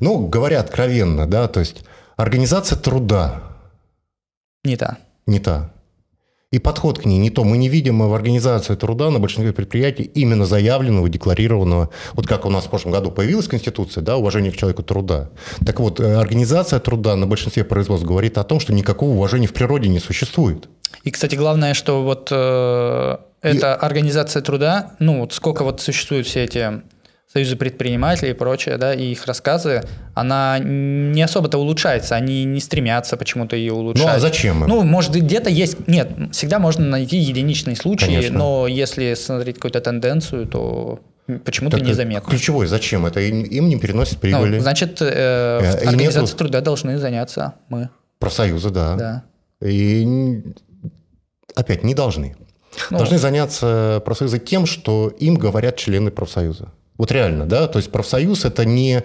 [0.00, 1.84] ну, говоря откровенно, да, то есть,
[2.16, 3.42] организация труда.
[4.64, 4.98] Не та.
[5.26, 5.72] Не та.
[6.56, 7.44] И подход к ней не то.
[7.44, 12.50] Мы не видим в организации труда на большинстве предприятий именно заявленного, декларированного, вот как у
[12.50, 15.28] нас в прошлом году появилась Конституция, да, уважение к человеку труда.
[15.66, 19.52] Так вот, э, организация труда на большинстве производств говорит о том, что никакого уважения в
[19.52, 20.68] природе не существует.
[21.04, 23.84] И, кстати, главное, что вот э, эта и...
[23.86, 26.80] организация труда, ну вот сколько вот существуют все эти
[27.36, 29.82] союзы предпринимателей и прочее, да, и их рассказы,
[30.14, 34.06] она не особо-то улучшается, они не стремятся почему-то ее улучшать.
[34.06, 34.68] Ну а зачем им?
[34.70, 38.38] Ну, может, где-то есть, нет, всегда можно найти единичные случаи, Конечно.
[38.38, 41.00] но если смотреть какую-то тенденцию, то
[41.44, 42.30] почему-то незаметно.
[42.30, 43.20] Ключевой, зачем это?
[43.20, 44.56] Им, им не переносит прибыли.
[44.56, 46.36] Ну, значит, э, э, организации нету...
[46.38, 47.90] труда должны заняться мы.
[48.18, 48.96] Профсоюзы, да.
[48.96, 49.24] Да.
[49.60, 50.42] И
[51.54, 52.34] опять не должны.
[52.90, 56.72] Ну, должны заняться профсоюзы тем, что им говорят члены профсоюза.
[56.98, 59.02] Вот реально, да, то есть профсоюз– это не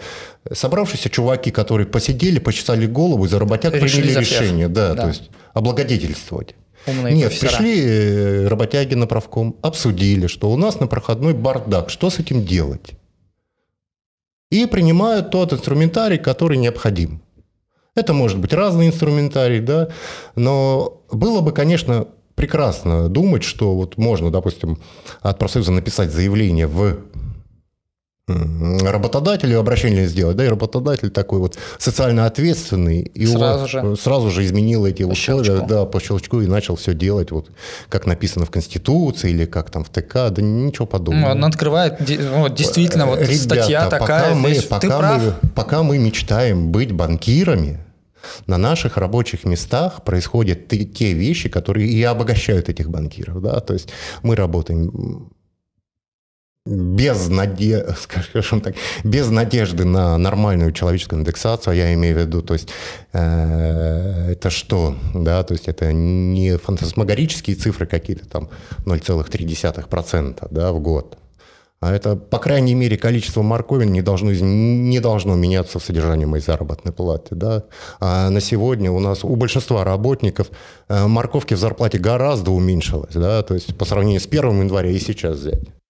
[0.51, 5.01] собравшиеся чуваки, которые посидели, почесали голову и за работяг Решили приняли за решение, да, да,
[5.03, 6.55] то есть облагодетельствовать.
[6.87, 7.49] Умные Нет, профессора.
[7.49, 12.43] пришли э, работяги на правком, обсудили, что у нас на проходной бардак, что с этим
[12.43, 12.91] делать?
[14.49, 17.21] И принимают тот инструментарий, который необходим.
[17.93, 19.89] Это может быть разный инструментарий, да,
[20.35, 24.79] но было бы, конечно, прекрасно думать, что вот можно, допустим,
[25.21, 26.97] от профсоюза написать заявление в
[28.81, 33.95] работодателю обращение сделать, да, и работодатель такой вот социально ответственный, и сразу, же.
[33.95, 35.67] сразу же изменил эти по условия, щелчку.
[35.67, 37.51] да, по щелчку и начал все делать, вот
[37.89, 41.33] как написано в Конституции или как там в ТК, да ничего подобного.
[41.33, 45.97] Ну, он открывает, вот, действительно, вот Ребята, статья такая, пока мы, пока, мы, пока мы
[45.97, 47.79] мечтаем быть банкирами,
[48.47, 53.41] на наших рабочих местах происходят те вещи, которые и обогащают этих банкиров.
[53.41, 53.59] Да?
[53.59, 53.89] То есть
[54.21, 55.31] мы работаем
[56.65, 57.87] без, наде...
[57.99, 62.69] скажем так, без надежды на нормальную человеческую индексацию, я имею в виду, то есть
[63.13, 68.49] э, это что, да, то есть это не фантасмагорические цифры какие-то там
[68.85, 71.17] 0,3% да, в год,
[71.79, 76.43] а это, по крайней мере, количество морковин не должно, не должно меняться в содержании моей
[76.43, 77.33] заработной платы.
[77.33, 77.63] Да?
[77.99, 80.51] А на сегодня у нас у большинства работников
[80.89, 83.41] э, морковки в зарплате гораздо уменьшилось, да?
[83.41, 85.80] то есть по сравнению с 1 января и сейчас взять.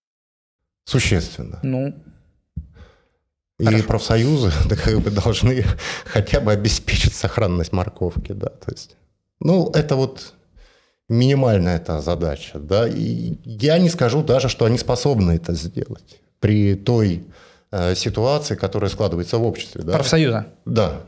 [0.91, 1.59] Существенно.
[1.63, 1.93] Ну,
[3.59, 3.83] и Хорошо.
[3.85, 5.63] профсоюзы да, как бы должны
[6.05, 8.97] хотя бы обеспечить сохранность морковки, да, то есть,
[9.39, 10.33] ну, это вот
[11.07, 16.75] минимальная эта задача, да, и я не скажу даже, что они способны это сделать при
[16.75, 17.23] той
[17.71, 19.93] э, ситуации, которая складывается в обществе, да.
[19.93, 20.47] Профсоюза?
[20.65, 21.01] Да.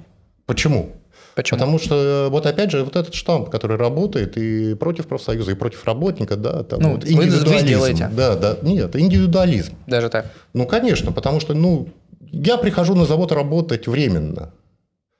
[0.46, 0.92] Почему?
[1.36, 1.60] Почему?
[1.60, 5.84] Потому что, вот опять же, вот этот штамп, который работает и против профсоюза, и против
[5.86, 7.46] работника, да, там ну, вот индивидуализм.
[7.46, 8.10] Вы, вы сделаете.
[8.16, 9.74] Да, да, нет, индивидуализм.
[9.88, 10.28] Даже так?
[10.54, 11.90] Ну, конечно, потому что, ну,
[12.32, 14.54] я прихожу на завод работать временно.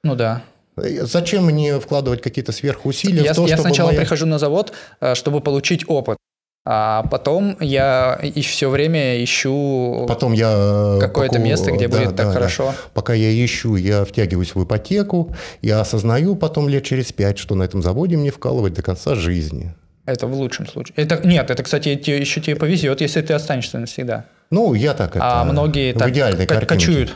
[0.02, 0.42] Ну да.
[0.76, 4.00] Зачем мне вкладывать какие-то сверхусилия я, в то, я сначала моя...
[4.00, 6.18] прихожу на завод, э, чтобы получить опыт.
[6.66, 11.44] А потом я и все время ищу потом я какое-то поку...
[11.44, 12.68] место, где да, будет да, так хорошо.
[12.68, 12.74] Да.
[12.94, 17.64] Пока я ищу, я втягиваюсь в ипотеку, я осознаю потом лет через пять, что на
[17.64, 19.74] этом заводе мне вкалывать до конца жизни.
[20.06, 20.94] Это в лучшем случае.
[20.96, 24.24] Это, нет, это, кстати, еще тебе повезет, если ты останешься навсегда.
[24.50, 25.40] Ну, я так это...
[25.40, 26.12] А многие так
[26.48, 27.14] к- кочуют.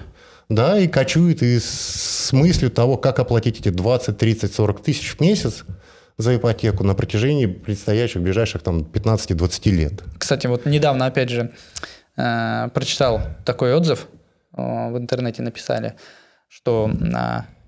[0.51, 5.21] Да, и кочуют и с мыслью того, как оплатить эти 20, 30, 40 тысяч в
[5.21, 5.65] месяц,
[6.19, 10.03] за ипотеку на протяжении предстоящих ближайших там 15-20 лет.
[10.19, 11.53] Кстати, вот недавно, опять же,
[12.17, 14.09] э, прочитал такой отзыв,
[14.57, 15.95] э, в интернете написали,
[16.49, 17.15] что э,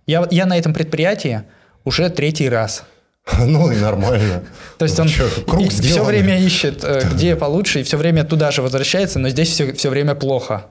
[0.06, 1.42] я, я на этом предприятии
[1.84, 2.84] уже третий раз.
[3.38, 4.42] Ну и нормально.
[4.78, 9.28] То есть он все время ищет, где получше, и все время туда же возвращается, но
[9.28, 10.66] здесь все, все время плохо.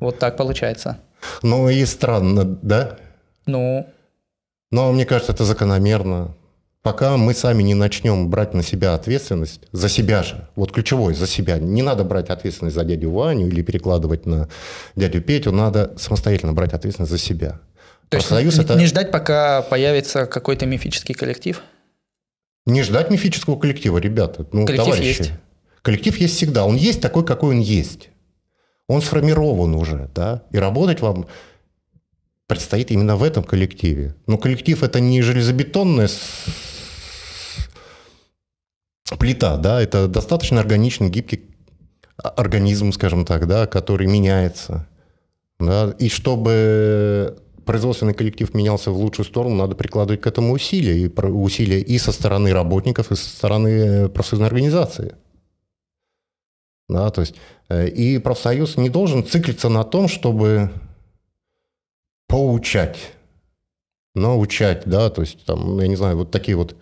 [0.00, 0.98] Вот так получается.
[1.42, 2.98] Ну и странно, да?
[3.46, 3.86] Ну.
[4.70, 6.34] Но мне кажется, это закономерно.
[6.82, 11.26] Пока мы сами не начнем брать на себя ответственность, за себя же, вот ключевой, за
[11.26, 14.48] себя, не надо брать ответственность за дядю Ваню или перекладывать на
[14.96, 17.60] дядю Петю, надо самостоятельно брать ответственность за себя.
[18.08, 18.74] То есть не, это...
[18.76, 21.62] не ждать, пока появится какой-то мифический коллектив?
[22.66, 24.46] Не ждать мифического коллектива, ребята.
[24.50, 25.18] Ну, коллектив товарищи.
[25.18, 25.32] есть.
[25.82, 26.64] Коллектив есть всегда.
[26.64, 28.08] Он есть такой, какой он есть.
[28.88, 31.26] Он сформирован уже, да, и работать вам
[32.48, 34.16] предстоит именно в этом коллективе.
[34.26, 36.08] Но коллектив это не железобетонная
[39.18, 41.50] плита, да, это достаточно органичный, гибкий
[42.16, 44.86] организм, скажем так, да, который меняется.
[45.58, 51.08] Да, и чтобы производственный коллектив менялся в лучшую сторону, надо прикладывать к этому усилия, и
[51.08, 55.14] усилия и со стороны работников, и со стороны профсоюзной организации.
[56.88, 57.36] Да, то есть,
[57.68, 60.70] э, и профсоюз не должен циклиться на том, чтобы
[62.26, 62.98] поучать,
[64.14, 66.76] научать, да, то есть, там, я не знаю, вот такие вот э,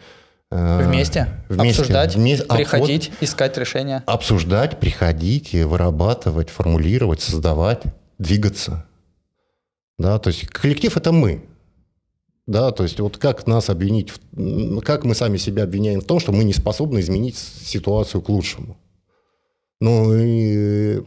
[0.50, 4.02] вместе, вместе обсуждать, вместе, а приходить, вот, искать решения.
[4.06, 7.82] Обсуждать, приходить, вырабатывать, формулировать, создавать,
[8.18, 8.86] двигаться.
[9.98, 11.44] Да, то есть коллектив– это мы.
[12.46, 14.12] Да, то есть вот как нас обвинить,
[14.82, 18.78] как мы сами себя обвиняем в том, что мы не способны изменить ситуацию к лучшему.
[19.80, 21.02] Ну, и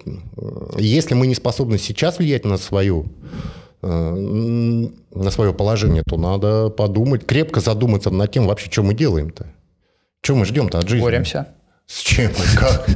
[0.78, 7.26] если мы не способны сейчас влиять на свою э, на свое положение, то надо подумать,
[7.26, 9.48] крепко задуматься над тем вообще, что мы делаем-то.
[10.22, 11.04] Что мы ждем-то от жизни?
[11.04, 11.48] Боремся.
[11.88, 12.88] С чем как?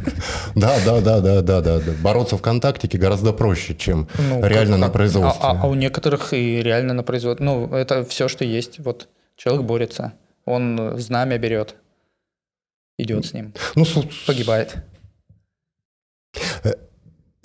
[0.55, 1.81] Да, да, да, да, да, да.
[2.01, 5.43] Бороться в контактике гораздо проще, чем ну, реально на производстве.
[5.43, 7.45] А, а у некоторых и реально на производстве.
[7.45, 8.79] Ну, это все, что есть.
[8.79, 10.13] Вот человек борется,
[10.45, 11.75] он знамя берет,
[12.97, 13.85] идет с ним, ну,
[14.27, 14.77] погибает.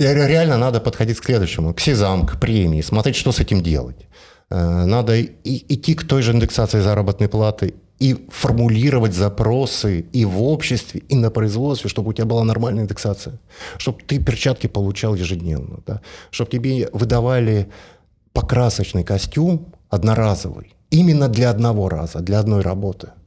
[0.01, 4.07] Реально надо подходить к следующему, к СИЗАМ, к премии, смотреть, что с этим делать.
[4.51, 11.03] Э, надо идти к той же индексации заработной платы и формулировать запросы и в обществе,
[11.11, 13.39] и на производстве, чтобы у тебя была нормальная индексация,
[13.77, 16.01] чтобы ты перчатки получал ежедневно, да?
[16.31, 17.69] чтобы тебе выдавали
[18.33, 23.09] покрасочный костюм одноразовый, именно для одного раза, для одной работы–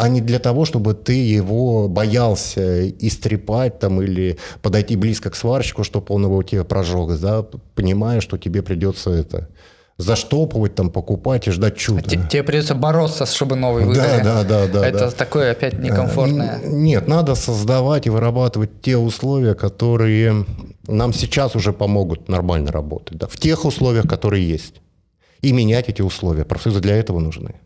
[0.00, 5.84] а не для того, чтобы ты его боялся истрепать там или подойти близко к сварщику,
[5.84, 9.48] чтобы он его тебе прожег, да, понимая, что тебе придется это
[9.98, 12.02] заштопывать, там, покупать и ждать чуда.
[12.02, 14.22] Тебе придется бороться, чтобы новый выдали.
[14.22, 14.80] Да, да, да.
[14.80, 15.10] да Это да.
[15.10, 16.60] такое опять некомфортное.
[16.64, 20.46] Нет, надо создавать и вырабатывать те условия, которые
[20.88, 23.18] нам сейчас уже помогут нормально работать.
[23.18, 24.80] Да, в тех условиях, которые есть.
[25.42, 26.46] И менять эти условия.
[26.46, 27.56] Профсоюзы для этого нужны.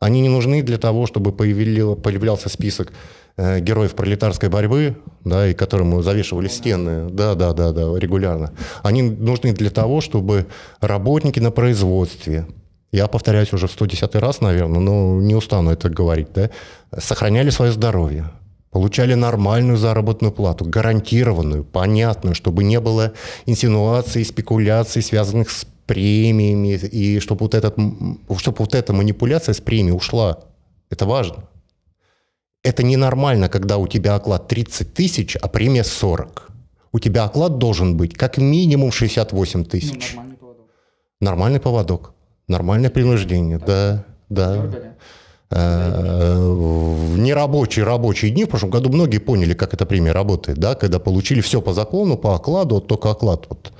[0.00, 2.92] Они не нужны для того, чтобы появлялся список
[3.36, 8.50] э, героев пролетарской борьбы, да, и которым завешивали стены, да, да, да, да, регулярно.
[8.82, 10.46] Они нужны для того, чтобы
[10.80, 12.46] работники на производстве,
[12.92, 16.50] я повторяюсь уже в 110 раз, наверное, но не устану это говорить, да,
[16.98, 18.30] сохраняли свое здоровье,
[18.70, 23.12] получали нормальную заработную плату, гарантированную, понятную, чтобы не было
[23.44, 27.74] инсинуаций, спекуляций, связанных с премиями, и чтобы вот, этот,
[28.38, 30.38] чтобы вот эта манипуляция с премией ушла.
[30.88, 31.48] Это важно.
[32.62, 36.48] Это ненормально, когда у тебя оклад 30 тысяч, а премия 40.
[36.92, 40.14] У тебя оклад должен быть как минимум 68 тысяч.
[40.14, 40.68] Ну, нормальный поводок.
[41.20, 42.14] Нормальный поводок.
[42.46, 44.70] Нормальное принуждение, да, да.
[45.50, 50.76] Э, в нерабочие рабочие дни в прошлом году многие поняли, как эта премия работает, да,
[50.76, 53.72] когда получили все по закону, по окладу, вот только оклад вот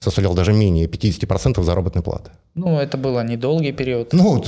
[0.00, 2.30] составлял даже менее 50% заработной платы.
[2.54, 4.12] Ну, это было недолгий период.
[4.12, 4.42] Ну,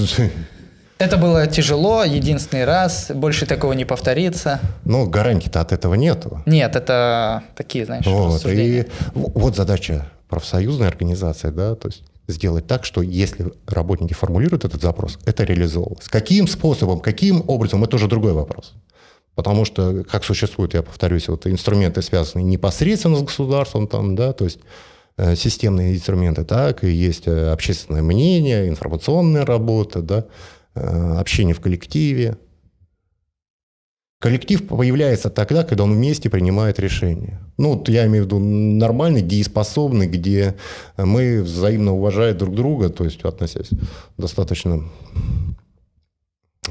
[0.99, 4.61] это было тяжело, единственный раз, больше такого не повторится.
[4.85, 6.43] Ну, гарантий-то от этого нету.
[6.47, 12.85] Нет, это такие, знаешь, вот, и вот задача профсоюзной организации, да, то есть сделать так,
[12.85, 16.09] что если работники формулируют этот запрос, это реализовывалось.
[16.09, 18.75] Каким способом, каким образом, это уже другой вопрос.
[19.35, 24.45] Потому что, как существуют, я повторюсь, вот инструменты, связанные непосредственно с государством, там, да, то
[24.45, 24.59] есть
[25.37, 30.27] системные инструменты, так и есть э, общественное мнение, информационная работа, да,
[30.75, 32.39] э, общение в коллективе.
[34.19, 37.41] Коллектив появляется тогда, когда он вместе принимает решения.
[37.57, 40.57] Ну, вот я имею в виду нормальный, дееспособный, где
[40.99, 43.71] мы взаимно уважаем друг друга, то есть относясь
[44.19, 44.85] достаточно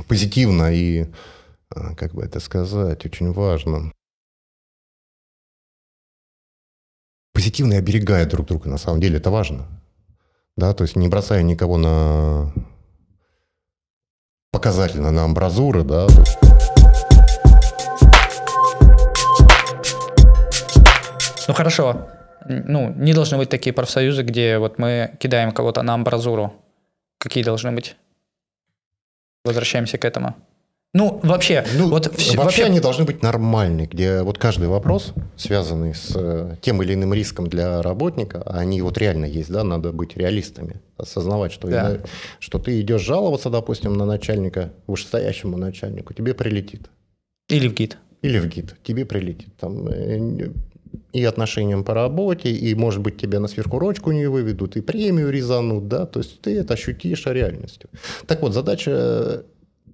[0.08, 1.08] позитивно и,
[1.70, 3.92] как бы это сказать, очень важно.
[7.40, 9.66] Позитивно и оберегая друг друга, на самом деле это важно.
[10.58, 12.52] Да, то есть не бросая никого на
[14.52, 16.06] показательно на амбразуры, да.
[21.48, 22.10] Ну хорошо,
[22.46, 26.52] ну не должны быть такие профсоюзы, где вот мы кидаем кого-то на амбразуру.
[27.20, 27.96] Какие должны быть?
[29.46, 30.36] Возвращаемся к этому.
[30.92, 35.94] Ну, вообще, ну, вот вообще, вообще они должны быть нормальны, где вот каждый вопрос, связанный
[35.94, 40.18] с э, тем или иным риском для работника, они вот реально есть, да, надо быть
[40.18, 42.00] реалистами, осознавать, что, да.
[42.40, 46.90] что ты идешь жаловаться, допустим, на начальника, вышестоящему начальнику, тебе прилетит.
[47.50, 47.98] Или в ГИД.
[48.24, 49.56] Или в ГИД, тебе прилетит.
[49.60, 50.50] Там, э,
[51.14, 55.88] и отношениям по работе, и, может быть, тебя на сверхурочку не выведут, и премию резанут,
[55.88, 57.92] да, то есть ты это ощутишь реальностью.
[58.26, 59.44] Так вот, задача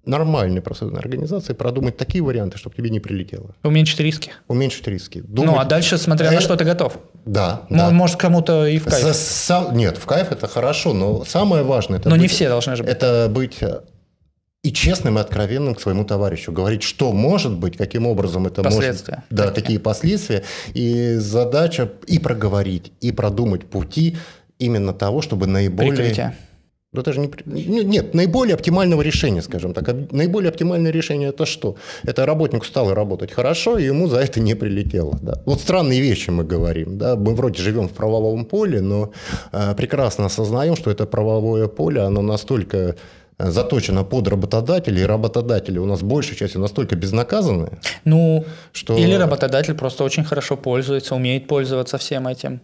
[0.05, 3.55] нормальной профсоюзной организации продумать такие варианты, чтобы тебе не прилетело.
[3.63, 4.31] Уменьшить риски.
[4.47, 5.21] Уменьшить риски.
[5.21, 5.51] Думать...
[5.51, 6.97] Ну, а дальше, смотря на э, что ты готов.
[7.25, 7.63] Да.
[7.69, 7.89] М- да.
[7.91, 9.15] Может, кому-то и в кайф.
[9.15, 9.75] Сам...
[9.75, 11.99] Нет, в кайф это хорошо, но самое важное...
[11.99, 12.21] Это но быть...
[12.23, 12.91] не все должны же быть.
[12.91, 13.81] Это быть э,
[14.63, 16.51] и честным, и откровенным к своему товарищу.
[16.51, 19.15] Говорить, что может быть, каким образом это последствия.
[19.15, 19.29] может...
[19.29, 19.61] Да, такие.
[19.61, 20.43] такие последствия.
[20.73, 24.17] И задача и проговорить, и продумать пути
[24.57, 25.93] именно того, чтобы наиболее...
[25.93, 26.35] Прикрытие
[26.95, 27.29] Ну, это же не...
[27.45, 30.11] Ну, нет, наиболее оптимального решения, скажем так.
[30.11, 31.75] Наиболее оптимальное решение– это что?
[32.03, 35.19] Это работник стал работать хорошо, и ему за это не прилетело.
[35.21, 35.33] Да?
[35.45, 36.97] Вот странные вещи мы говорим.
[36.97, 37.15] Да?
[37.15, 39.11] Мы вроде живем в правовом поле, но
[39.51, 42.77] э, прекрасно осознаем, что это правовое поле, оно настолько
[43.37, 47.79] э, заточено под работодателей, и работодатели у нас большей частью настолько безнаказанные.
[48.05, 48.97] Ну, что...
[48.97, 52.59] или работодатель просто очень хорошо пользуется, умеет пользоваться всем этим.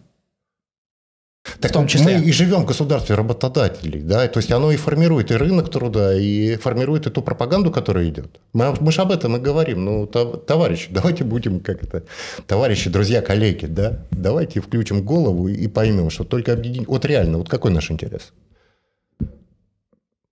[1.62, 2.18] Так в том числе.
[2.18, 6.12] Мы и живем в государстве работодателей, да, то есть оно и формирует и рынок труда,
[6.14, 8.40] и формирует и ту пропаганду, которая идет.
[8.52, 9.84] Мы, мы же об этом и говорим.
[9.84, 12.02] Ну, товарищи, давайте будем как это,
[12.46, 16.88] товарищи, друзья, коллеги, да, давайте включим голову и поймем, что только объединить.
[16.88, 18.32] Вот реально, вот какой наш интерес?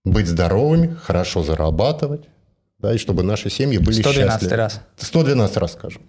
[0.04, 2.24] Быть здоровыми, хорошо зарабатывать,
[2.80, 4.48] да, и чтобы наши семьи были 112 счастливы.
[4.48, 4.80] 112 раз.
[4.96, 6.02] 112 раз скажем.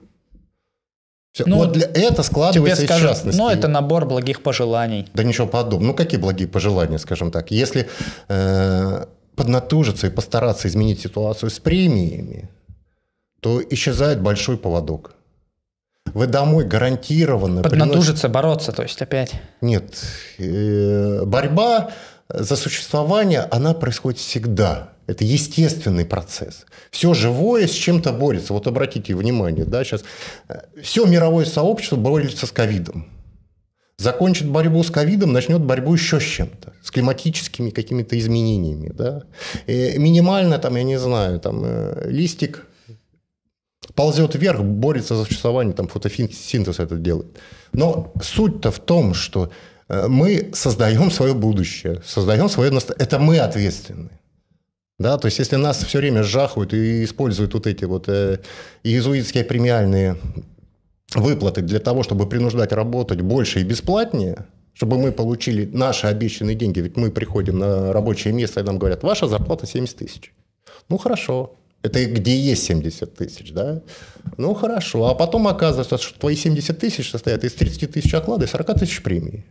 [1.31, 1.45] Все.
[1.45, 3.39] Ну, вот для это складывается тебе скажу, из частности.
[3.39, 5.07] Ну, это набор благих пожеланий.
[5.13, 5.91] Да ничего подобного.
[5.91, 7.51] Ну, какие благие пожелания, скажем так?
[7.51, 7.89] Если
[8.27, 9.05] э,
[9.35, 12.49] поднатужиться и постараться изменить ситуацию с премиями,
[13.39, 15.15] то исчезает большой поводок.
[16.13, 17.61] Вы домой гарантированно...
[17.61, 18.27] Поднатужиться, приносите...
[18.27, 19.33] бороться, то есть опять.
[19.61, 19.95] Нет.
[20.37, 21.91] Э, борьба
[22.27, 24.89] за существование, она происходит всегда.
[25.07, 26.65] Это естественный процесс.
[26.91, 28.53] Все живое с чем-то борется.
[28.53, 30.03] Вот обратите внимание, да, сейчас
[30.47, 33.07] э, все мировое сообщество борется с ковидом.
[33.97, 38.91] Закончит борьбу с ковидом, начнет борьбу еще с чем-то, с климатическими какими-то изменениями.
[38.93, 39.23] Да?
[39.67, 42.65] И минимально, там, я не знаю, там, э, листик
[43.95, 47.37] ползет вверх, борется за существование, там фотосинтез это делает.
[47.73, 49.51] Но суть-то в том, что
[49.89, 53.05] э, мы создаем свое будущее, создаем свое настоящее.
[53.05, 54.09] Это мы ответственны.
[55.01, 58.37] Да, то есть, если нас все время сжахивают и используют вот эти вот э,
[58.83, 60.17] иезуитские премиальные
[61.15, 66.79] выплаты для того, чтобы принуждать работать больше и бесплатнее, чтобы мы получили наши обещанные деньги,
[66.79, 70.33] ведь мы приходим на рабочее место, и нам говорят, ваша зарплата 70 тысяч.
[70.87, 71.55] Ну, хорошо.
[71.81, 73.81] Это где есть 70 тысяч, да?
[74.37, 75.07] Ну, хорошо.
[75.07, 79.01] А потом оказывается, что твои 70 тысяч состоят из 30 тысяч оклада и 40 тысяч
[79.01, 79.45] премии.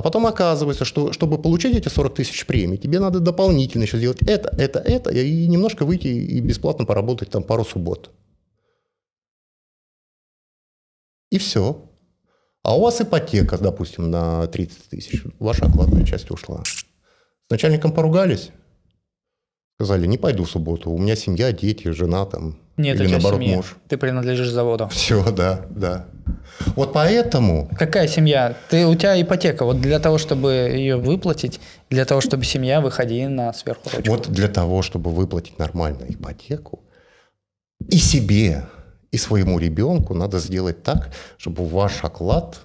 [0.00, 4.22] А потом оказывается, что чтобы получить эти 40 тысяч премий, тебе надо дополнительно еще сделать
[4.22, 8.10] это, это, это, и немножко выйти и бесплатно поработать там пару суббот.
[11.28, 11.86] И все.
[12.62, 15.22] А у вас ипотека, допустим, на 30 тысяч.
[15.38, 16.62] Ваша окладная часть ушла.
[16.64, 18.52] С начальником поругались.
[19.74, 20.90] Сказали, не пойду в субботу.
[20.90, 22.58] У меня семья, дети, жена там.
[22.78, 23.56] Нет, или наоборот семья.
[23.56, 23.76] муж.
[23.86, 24.88] Ты принадлежишь заводу.
[24.88, 26.06] Все, да, да.
[26.76, 27.68] Вот поэтому...
[27.78, 28.56] Какая семья?
[28.68, 29.64] Ты, у тебя ипотека.
[29.64, 34.10] Вот для того, чтобы ее выплатить, для того, чтобы семья выходила на сверхурочку.
[34.10, 36.80] Вот для того, чтобы выплатить нормальную ипотеку,
[37.88, 38.66] и себе,
[39.10, 42.60] и своему ребенку надо сделать так, чтобы ваш оклад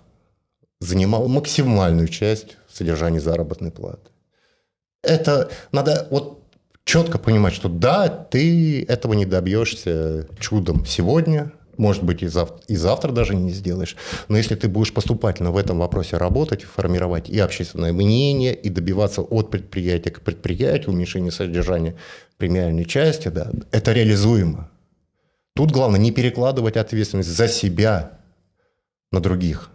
[0.79, 4.11] занимал максимальную часть содержания заработной платы.
[5.03, 6.43] Это надо вот
[6.83, 12.75] четко понимать, что да, ты этого не добьешься чудом сегодня, может быть, и завтра, и
[12.75, 13.95] завтра даже не сделаешь.
[14.27, 19.21] Но если ты будешь поступательно в этом вопросе работать, формировать и общественное мнение, и добиваться
[19.21, 21.95] от предприятия к предприятию уменьшения содержания
[22.37, 24.69] премиальной части, да, это реализуемо.
[25.55, 28.19] Тут главное не перекладывать ответственность за себя
[29.11, 29.71] на других.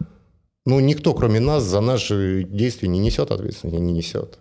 [0.65, 4.37] Ну, никто, кроме нас, за наши действия не несет ответственности, не несет.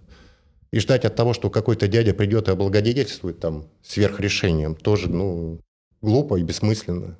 [0.71, 5.61] И ждать от того, что какой-то дядя придет и облагодетельствует там сверхрешением, тоже, ну,
[6.03, 7.19] глупо и бессмысленно.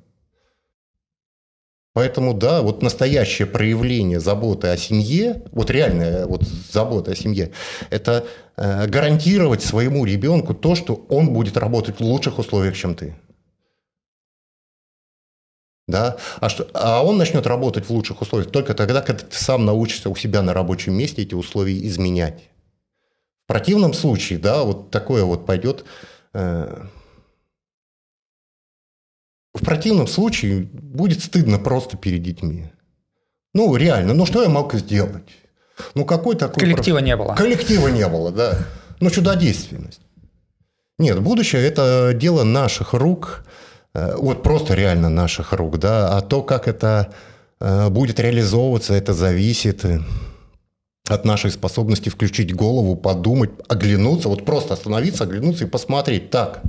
[1.93, 7.51] Поэтому, да, вот настоящее проявление заботы о семье, вот реальная вот забота о семье,
[7.89, 8.25] это
[8.55, 13.15] э, гарантировать своему ребенку то, что он будет работать в лучших условиях, чем ты.
[15.87, 16.15] Да?
[16.39, 20.09] А, что, а он начнет работать в лучших условиях только тогда, когда ты сам научишься
[20.09, 22.49] у себя на рабочем месте эти условия изменять.
[23.43, 25.83] В противном случае, да, вот такое вот пойдет...
[26.33, 26.85] Э,
[29.53, 32.71] в противном случае будет стыдно просто перед детьми.
[33.53, 35.23] Ну, реально, ну что я мог сделать?
[35.95, 36.59] Ну, какой такой...
[36.59, 37.35] Коллектива не было.
[37.35, 38.59] Коллектива не было, да.
[38.99, 40.01] Ну, чудодейственность.
[40.99, 43.43] Нет, будущее– это дело наших рук,
[43.93, 47.11] э, вот просто реально наших рук, да, а то, как это
[47.59, 49.83] э, будет реализовываться, это зависит
[51.11, 56.61] от нашей способности включить голову, подумать, оглянуться, вот просто остановиться, оглянуться и посмотреть, так,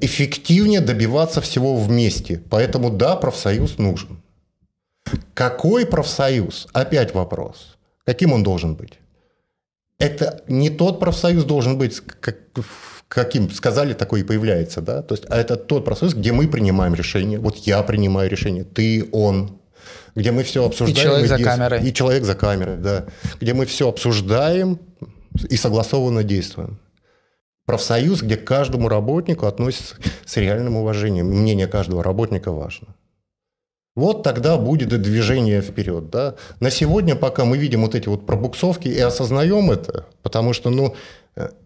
[0.00, 2.42] эффективнее добиваться всего вместе.
[2.50, 4.20] Поэтому да, профсоюз нужен.
[5.34, 6.68] Какой профсоюз?
[6.72, 7.78] Опять вопрос.
[8.04, 8.98] Каким он должен быть?
[9.98, 12.38] Это не тот профсоюз должен быть, как,
[13.08, 15.02] каким сказали, такой и появляется, да?
[15.02, 17.38] То есть, а это тот профсоюз, где мы принимаем решение.
[17.38, 19.59] Вот я принимаю решение, ты, он,
[20.14, 20.98] где мы все обсуждаем.
[20.98, 21.88] И человек и за камерой.
[21.88, 23.06] И человек за камерой, да.
[23.40, 24.78] Где мы все обсуждаем,
[25.48, 26.78] и согласованно действуем.
[27.66, 31.26] Профсоюз, где к каждому работнику относится с реальным уважением.
[31.26, 32.88] Мнение каждого работника важно.
[33.96, 36.10] Вот тогда будет и движение вперед.
[36.10, 36.36] Да?
[36.58, 40.94] На сегодня, пока мы видим вот эти вот пробуксовки и осознаем это, потому что, ну,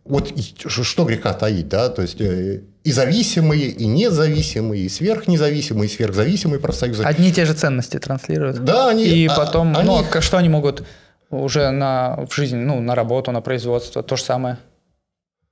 [0.05, 0.33] вот
[0.67, 6.61] что греха таить, да, то есть э, и зависимые, и независимые, и сверхнезависимые, и сверхзависимые
[6.61, 7.03] профсоюзы.
[7.03, 8.63] Одни и те же ценности транслируют.
[8.63, 9.05] Да, они...
[9.05, 10.85] И а, потом, ну, а что они могут
[11.31, 14.59] уже на, в жизни, ну, на работу, на производство, то же самое?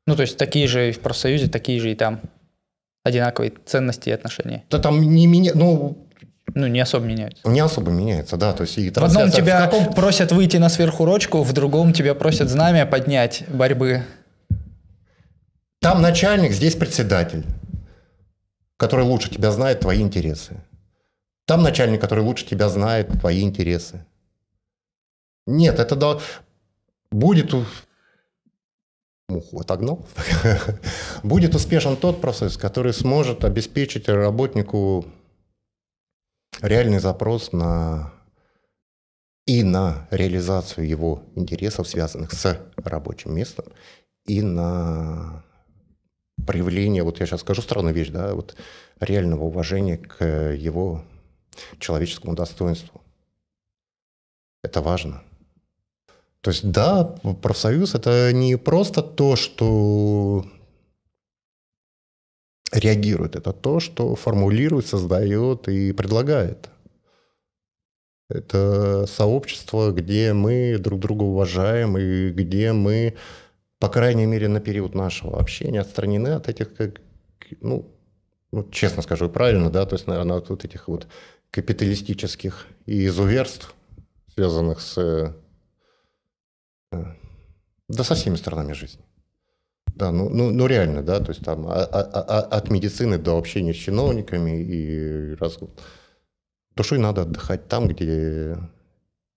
[0.07, 2.21] Ну, то есть такие же и в профсоюзе, такие же и там.
[3.05, 4.65] Одинаковые ценности и отношения.
[4.71, 6.07] Да там не меня, ну,
[6.55, 7.49] ну, не особо меняются.
[7.49, 8.53] Не особо меняется, да.
[8.53, 9.95] То есть и в одном тебя в каком...
[9.95, 14.03] просят выйти на сверхурочку, в другом тебя просят знамя поднять борьбы.
[15.81, 17.45] Там начальник, здесь председатель,
[18.77, 20.57] который лучше тебя знает твои интересы.
[21.47, 24.05] Там начальник, который лучше тебя знает твои интересы.
[25.47, 26.21] Нет, это да,
[27.11, 27.53] будет
[29.29, 30.07] муху отогнал,
[31.23, 35.07] будет успешен тот процесс, который сможет обеспечить работнику
[36.61, 38.13] реальный запрос на
[39.47, 43.67] и на реализацию его интересов, связанных с рабочим местом,
[44.25, 45.45] и на
[46.47, 48.57] проявление, вот я сейчас скажу странную вещь, да, вот
[49.01, 51.05] реального уважения к его
[51.79, 53.03] человеческому достоинству.
[54.63, 55.23] Это важно.
[56.41, 57.05] То есть, да,
[57.43, 60.45] профсоюз– это не просто то, что
[62.73, 63.37] реагирует.
[63.37, 66.71] Это то, что формулирует, создает и предлагает.
[68.29, 73.15] Это сообщество, где мы друг друга уважаем и где мы,
[73.79, 77.01] по крайней мере, на период нашего общения отстранены от этих, как,
[77.61, 77.91] ну,
[78.51, 81.07] ну, честно скажу, правильно, да, то есть, наверное, от вот этих вот
[81.51, 83.75] капиталистических и изуверств,
[84.35, 85.35] связанных с,
[86.91, 87.03] э,
[87.89, 89.03] да, со всеми сторонами жизни.
[89.95, 93.37] Да, ну, ну, ну реально, да, то есть там а, а, а, от медицины до
[93.37, 95.59] общения с чиновниками и раз...
[96.75, 98.57] Душой надо отдыхать там, где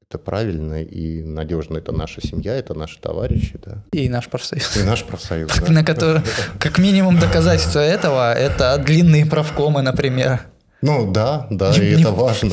[0.10, 1.78] это правильно и надежно.
[1.78, 3.84] Это наша семья, это наши товарищи, да.
[3.92, 4.78] И наш профсоюз.
[4.78, 5.72] И наш профсоюз, да.
[5.72, 6.22] На который,
[6.60, 10.42] как минимум доказательство этого, это длинные правкомы, например.
[10.82, 12.52] Ну да, да, и это важно.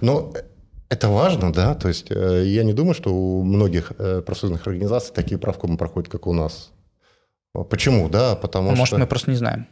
[0.00, 0.32] Но
[0.88, 5.14] это важно, да, то есть э, я не думаю, что у многих э, профсоюзных организаций
[5.14, 6.70] такие правкомы проходят, как у нас.
[7.52, 8.34] Почему, да?
[8.36, 8.78] Потому а что...
[8.80, 9.66] Может, мы просто не знаем.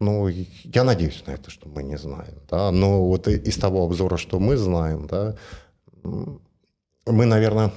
[0.00, 2.70] Ну, я надеюсь на это, что мы не знаем, да.
[2.70, 5.36] Но вот из того обзора, что мы знаем, да,
[6.04, 7.72] мы, наверное,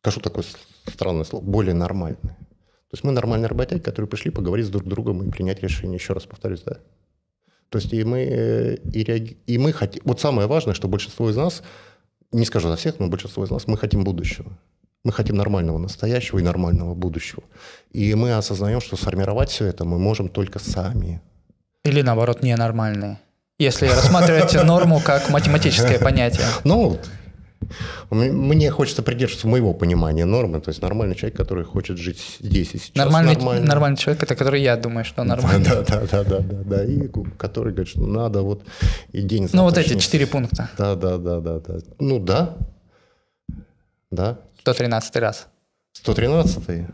[0.00, 0.44] скажу такое
[0.86, 2.36] странное слово, более нормальные.
[2.90, 5.96] То есть мы нормальные работяги, которые пришли поговорить с друг другом и принять решение.
[5.96, 6.78] Еще раз повторюсь, да.
[7.68, 9.36] То есть и мы, э, и, реаги...
[9.46, 10.02] и мы хотим...
[10.06, 11.62] Вот самое важное, что большинство из нас
[12.32, 14.52] не скажу за всех, но большинство из нас, мы хотим будущего.
[15.04, 17.42] Мы хотим нормального настоящего и нормального будущего.
[17.92, 21.20] И мы осознаем, что сформировать все это мы можем только сами.
[21.84, 23.18] Или наоборот, ненормальные.
[23.58, 26.46] Если рассматривать норму как математическое понятие.
[26.64, 26.98] Ну,
[28.10, 32.78] мне хочется придерживаться моего понимания нормы, то есть нормальный человек, который хочет жить здесь и
[32.78, 32.96] сейчас.
[32.96, 33.66] Нормальный, нормально.
[33.66, 35.64] нормальный человек, это который я думаю, что нормальный.
[35.64, 38.64] Да, да, да, да, да, да, и который говорит, что надо вот
[39.12, 40.70] и день Ну вот эти четыре пункта.
[40.78, 41.78] Да, да, да, да, да.
[41.98, 42.56] Ну да,
[44.10, 44.38] да.
[44.60, 45.48] 113 раз.
[45.92, 46.86] 113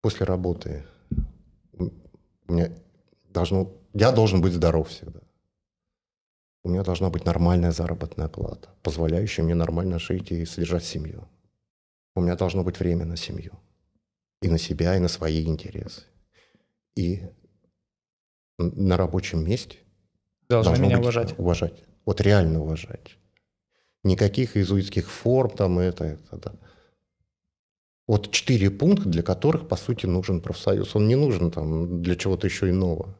[0.00, 0.84] после работы
[1.78, 2.70] у меня
[3.28, 5.20] должно, я должен быть здоров всегда
[6.64, 11.28] у меня должна быть нормальная заработная плата, позволяющая мне нормально жить и содержать семью.
[12.14, 13.52] У меня должно быть время на семью.
[14.42, 16.02] И на себя, и на свои интересы.
[16.96, 17.22] И
[18.58, 19.78] на рабочем месте
[20.48, 21.38] должны меня быть, уважать.
[21.38, 21.84] Уважать.
[22.04, 23.16] Вот реально уважать.
[24.04, 26.54] Никаких иезуитских форм там это, это, да.
[28.06, 30.96] Вот четыре пункта, для которых, по сути, нужен профсоюз.
[30.96, 33.14] Он не нужен там для чего-то еще иного.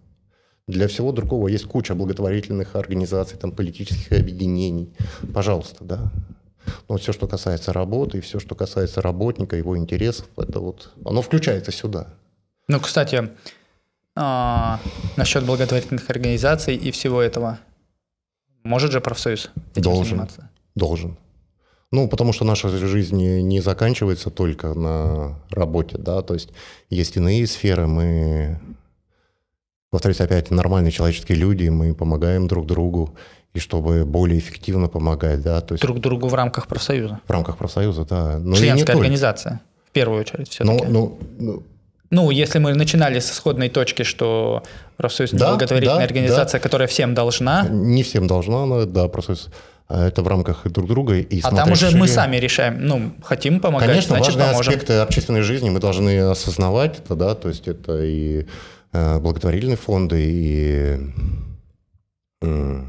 [0.69, 4.93] Для всего другого есть куча благотворительных организаций, там, политических объединений.
[5.35, 6.12] Пожалуйста, да.
[6.89, 11.23] Но все, что касается работы, и все, что касается работника, его интересов, это вот, оно
[11.23, 12.09] включается сюда.
[12.69, 13.31] Ну, кстати,
[14.14, 14.79] а,
[15.16, 17.59] насчет благотворительных организаций и всего этого.
[18.62, 20.51] Может же профсоюз этим должен, заниматься?
[20.75, 21.16] Должен.
[21.91, 26.51] Ну, потому что наша жизнь не заканчивается только на работе, да, то есть
[26.91, 28.61] есть иные сферы, мы
[29.91, 33.14] Повторюсь, опять, нормальные человеческие люди, мы помогаем друг другу,
[33.55, 35.82] и чтобы более эффективно помогать, да, то есть...
[35.82, 37.20] Друг другу в рамках профсоюза.
[37.26, 38.39] В рамках профсоюза, да.
[38.39, 40.86] Но Членская организация, в первую очередь, все-таки.
[40.86, 41.62] Ну, ну, ну,
[42.11, 44.62] Ну, если мы начинали с исходной точки, что
[44.99, 46.62] профсоюз да, благотворительная да, организация, да.
[46.62, 47.66] которая всем должна.
[47.68, 49.49] Не всем должна, но да, профсоюз
[49.89, 51.14] а это в рамках друг друга.
[51.14, 52.01] И а там уже решили...
[52.01, 54.72] мы сами решаем, ну, хотим помогать, Конечно, значит, важные поможем.
[54.72, 58.47] аспекты общественной жизни мы должны осознавать это, да, то есть это и э,
[58.93, 60.99] благотворительные фонды, и
[62.43, 62.84] э,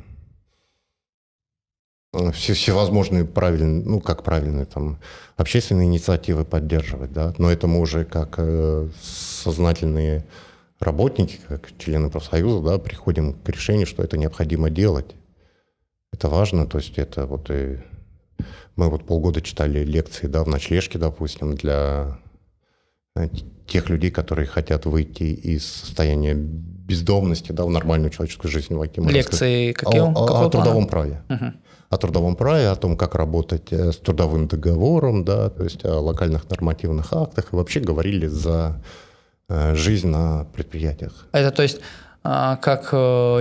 [2.33, 4.99] все, всевозможные правильные, ну, как правильные, там,
[5.37, 10.25] общественные инициативы поддерживать, да, но это мы уже как э, сознательные
[10.79, 15.15] работники, как члены профсоюза, да, приходим к решению, что это необходимо делать.
[16.11, 17.79] Это важно, то есть это вот и...
[18.75, 22.28] Мы вот полгода читали лекции, да, в ночлежке, допустим, для э,
[23.67, 29.01] тех людей, которые хотят выйти из состояния бездомности, да, в нормальную человеческую жизнь войти.
[29.01, 30.01] Лекции какие?
[30.01, 31.22] О, о, о трудовом праве.
[31.30, 31.45] Угу.
[31.89, 35.99] О трудовом праве, о том, как работать э, с трудовым договором, да, то есть о
[35.99, 38.82] локальных нормативных актах, и вообще говорили за
[39.49, 41.28] э, жизнь на предприятиях.
[41.32, 41.80] Это то есть,
[42.24, 42.91] а, как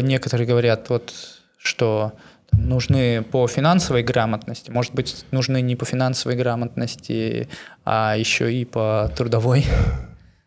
[0.03, 1.13] некоторые говорят, вот,
[1.59, 2.13] что
[2.53, 7.49] нужны по финансовой грамотности, может быть, нужны не по финансовой грамотности,
[7.85, 9.65] а еще и по трудовой.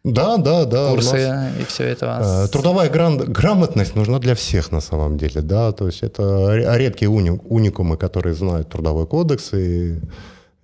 [0.04, 0.89] Да, да, да.
[0.89, 2.45] Курсы нас, и все это.
[2.45, 7.12] Э, трудовая грам- грамотность нужна для всех на самом деле, да, то есть это редкие
[7.12, 9.99] уни- уникумы, которые знают трудовой кодекс и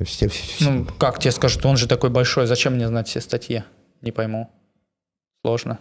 [0.04, 0.70] все, все.
[0.70, 3.64] Ну, как тебе скажут, он же такой большой, зачем мне знать все статьи?
[4.02, 4.50] Не пойму.
[5.46, 5.78] Сложно.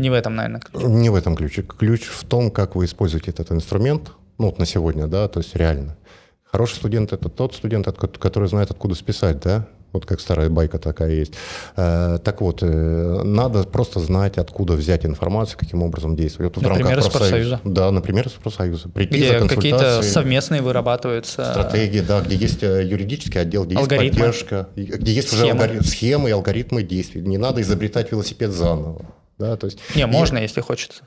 [0.00, 0.82] Не в этом, наверное, ключ.
[0.82, 1.60] Не в этом ключ.
[1.78, 5.54] Ключ в том, как вы используете этот инструмент, ну, вот на сегодня, да, то есть
[5.54, 5.96] реально.
[6.44, 11.10] Хороший студент– это тот студент, который знает, откуда списать, да, вот как старая байка такая
[11.10, 11.34] есть.
[11.76, 16.56] Э, так вот, э, надо просто знать, откуда взять информацию, каким образом действовать.
[16.56, 17.60] Вот например, из профсоюза.
[17.64, 18.88] Да, например, из профсоюза.
[18.88, 21.44] Прийти где какие-то совместные вырабатываются...
[21.44, 24.26] Стратегии, да, где есть э, юридический отдел, где алгоритмы.
[24.26, 25.44] есть поддержка, где есть схемы.
[25.44, 25.86] уже алгорит...
[25.86, 27.22] схемы и алгоритмы действий.
[27.22, 29.04] Не надо изобретать велосипед заново.
[29.40, 31.02] Да, то есть, Не, можно, и, если хочется.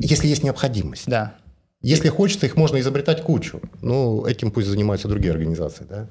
[0.00, 1.06] Если есть необходимость.
[1.06, 1.36] Да.
[1.80, 3.60] Если хочется, их можно изобретать кучу.
[3.82, 6.10] Ну, этим пусть занимаются другие организации, да.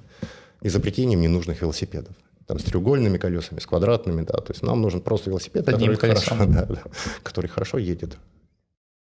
[0.62, 2.16] Изобретением ненужных велосипедов.
[2.46, 4.38] Там с треугольными колесами, с квадратными, да.
[4.38, 6.84] То есть нам нужен просто велосипед, который хорошо, да, да,
[7.22, 8.18] который хорошо едет.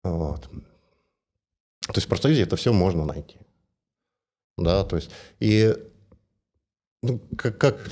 [0.03, 0.49] Вот.
[1.83, 3.37] То есть в профсоюзе это все можно найти.
[4.57, 5.77] Да, то есть и
[7.03, 7.91] ну, как, как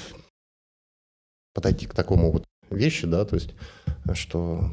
[1.53, 3.55] подойти к такому вот вещи, да, то есть,
[4.15, 4.71] что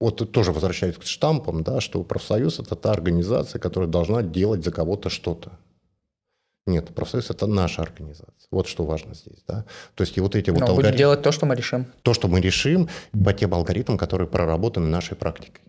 [0.00, 4.72] вот тоже возвращаюсь к штампам, да, что профсоюз– это та организация, которая должна делать за
[4.72, 5.52] кого-то что-то.
[6.66, 8.46] Нет, профсоюз– это наша организация.
[8.50, 9.42] Вот что важно здесь.
[9.46, 9.64] Да?
[9.94, 10.82] То есть и вот эти Но вот алгоритмы...
[10.82, 11.86] будем делать то, что мы решим.
[12.02, 12.88] То, что мы решим
[13.24, 15.64] по тем алгоритмам, которые проработаны нашей практикой.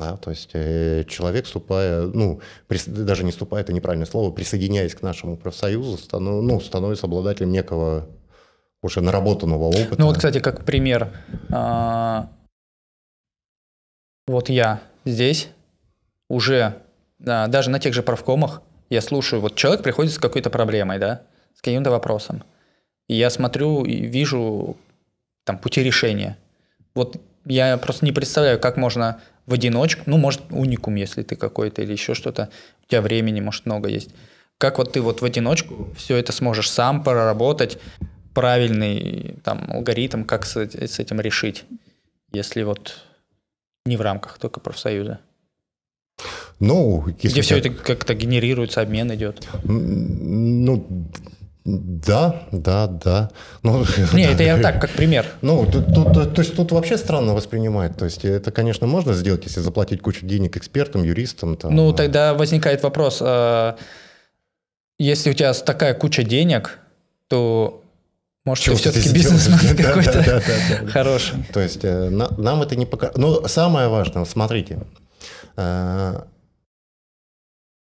[0.00, 4.94] Да, то есть э, человек, вступая, ну, прис, даже не вступая, это неправильное слово, присоединяясь
[4.94, 8.08] к нашему профсоюзу, станов, ну, становится обладателем некого
[8.80, 9.96] уже наработанного опыта.
[9.98, 11.12] Ну вот, кстати, как пример,
[11.52, 12.30] а,
[14.26, 15.48] вот я здесь
[16.30, 16.76] уже,
[17.18, 21.24] да, даже на тех же правкомах, я слушаю, вот человек приходит с какой-то проблемой, да,
[21.54, 22.42] с каким-то вопросом,
[23.06, 24.78] и я смотрю и вижу
[25.44, 26.38] там пути решения.
[26.94, 29.20] Вот я просто не представляю, как можно
[29.50, 32.50] в одиночку, ну, может, уникум, если ты какой-то или еще что-то,
[32.84, 34.10] у тебя времени, может, много есть.
[34.58, 37.78] Как вот ты вот в одиночку все это сможешь сам проработать,
[38.32, 41.64] правильный там алгоритм, как с, с этим решить,
[42.30, 42.98] если вот
[43.86, 45.18] не в рамках только профсоюза?
[46.60, 49.48] Ну, если Где все это как-то генерируется, обмен идет?
[49.64, 51.10] Ну,
[51.64, 53.30] да, да, да.
[53.62, 55.26] Ну, Не, это я так, как пример.
[55.42, 57.96] Ну, тут, тут, то есть тут вообще странно воспринимать.
[57.96, 61.56] То есть это, конечно, можно сделать, если заплатить кучу денег экспертам, юристам.
[61.56, 61.74] Там.
[61.74, 63.76] Ну, тогда возникает вопрос, а,
[64.98, 66.78] если у тебя такая куча денег,
[67.28, 67.82] то
[68.44, 71.44] может, Чего ты все-таки бизнесмен какой-то хороший.
[71.52, 73.12] То есть э, нам это не пока.
[73.16, 74.80] Но самое важное, смотрите,
[75.56, 76.22] э,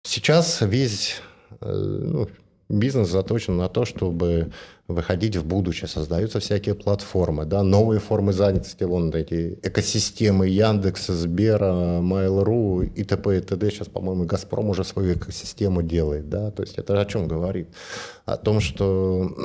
[0.02, 1.22] сейчас весь
[1.60, 2.28] э, ну,
[2.73, 4.51] бизнес заточен на то, чтобы
[4.89, 5.89] выходить в будущее.
[5.89, 13.39] Создаются всякие платформы, да, новые формы занятости, вон эти экосистемы Яндекса, Сбера, Mail.ru и т.п.
[13.39, 13.70] и т.д.
[13.70, 17.68] Сейчас, по-моему, Газпром уже свою экосистему делает, да, то есть это о чем говорит?
[18.25, 19.37] О том, что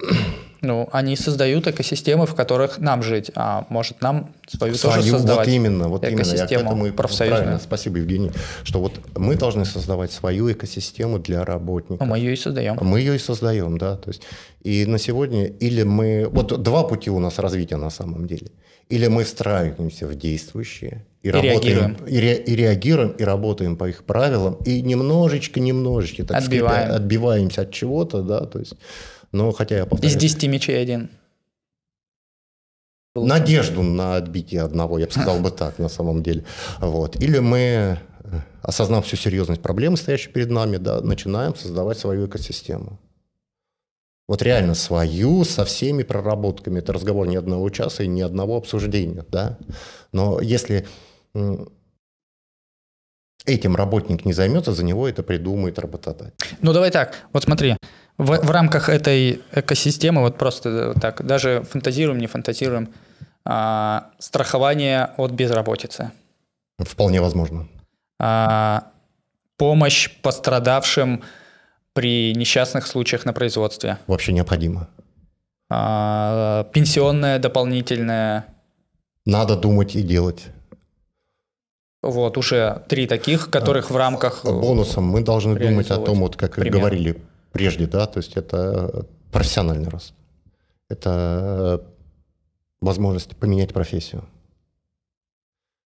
[0.62, 5.48] Ну, они создают экосистемы, в которых нам жить, а может нам свою, свою тоже создавать
[5.48, 6.36] вот именно, вот именно.
[6.36, 8.32] Я к этому и правильно, спасибо, Евгений,
[8.64, 12.02] что вот мы должны создавать свою экосистему для работников.
[12.02, 12.78] А мы ее и создаем.
[12.82, 13.98] Мы ее и создаем, да.
[13.98, 14.24] То есть,
[14.64, 16.28] и на сегодня или мы...
[16.30, 18.48] Вот два пути у нас развития на самом деле.
[18.90, 21.98] Или мы встраиваемся в действующие, и, и работаем, реагируем.
[22.08, 26.84] И, ре, и реагируем, и работаем по их правилам, и немножечко, немножечко, так Отбиваем.
[26.84, 28.76] сказать, отбиваемся от чего-то, да, то есть,
[29.32, 30.16] но хотя я повторяю...
[30.16, 31.10] Из 10 мячей один.
[33.16, 36.46] Надежду на отбитие одного, я бы сказал бы так, на самом деле.
[36.80, 37.16] Вот.
[37.16, 38.00] Или мы,
[38.62, 43.00] осознав всю серьезность проблемы, стоящей перед нами, да, начинаем создавать свою экосистему.
[44.28, 46.80] Вот реально свою, со всеми проработками.
[46.80, 49.26] Это разговор ни одного часа и ни одного обсуждения.
[49.30, 49.58] Да?
[50.12, 50.86] Но если
[53.46, 56.34] этим работник не займется, за него это придумает работодатель.
[56.62, 57.78] Ну давай так, вот смотри,
[58.18, 62.90] в, в рамках этой экосистемы, вот просто так, даже фантазируем, не фантазируем,
[63.46, 66.12] а, страхование от безработицы.
[66.80, 67.68] Вполне возможно.
[68.20, 68.92] А,
[69.58, 71.24] помощь пострадавшим
[71.94, 73.98] при несчастных случаях на производстве.
[74.08, 74.88] Вообще необходимо.
[75.70, 78.46] А, пенсионная дополнительная.
[79.26, 80.46] Надо думать и делать.
[82.02, 84.46] Вот, уже три таких, которых в рамках...
[84.46, 86.80] Бонусом мы должны думать о том, вот как Пример.
[86.80, 87.22] говорили
[87.58, 90.14] прежде, да, то есть это профессиональный рост.
[90.90, 91.84] Это
[92.80, 94.24] возможность поменять профессию.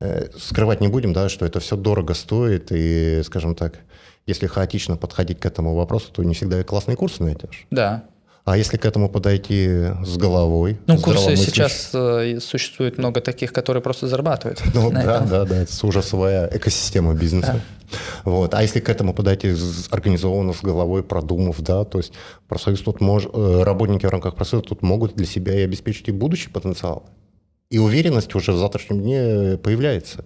[0.01, 3.79] Э, скрывать не будем, да, что это все дорого стоит, и, скажем так,
[4.27, 7.67] если хаотично подходить к этому вопросу, то не всегда и классные курсы найдешь.
[7.71, 8.05] Да.
[8.45, 9.69] А если к этому подойти
[10.05, 10.79] с головой?
[10.89, 14.61] Ну, курсы сейчас э, существует много таких, которые просто зарабатывают.
[14.75, 15.29] Ну, да, этом.
[15.29, 17.53] да, да, это уже своя экосистема бизнеса.
[17.55, 17.99] Да.
[18.25, 18.55] Вот.
[18.55, 19.55] А если к этому подойти
[19.91, 22.15] организованно, с головой, продумав, да, то есть
[22.49, 26.13] профсоюз тут мож, э, работники в рамках профсоюза тут могут для себя и обеспечить и
[26.13, 27.05] будущий потенциал.
[27.71, 30.25] И уверенность уже в завтрашнем дне появляется.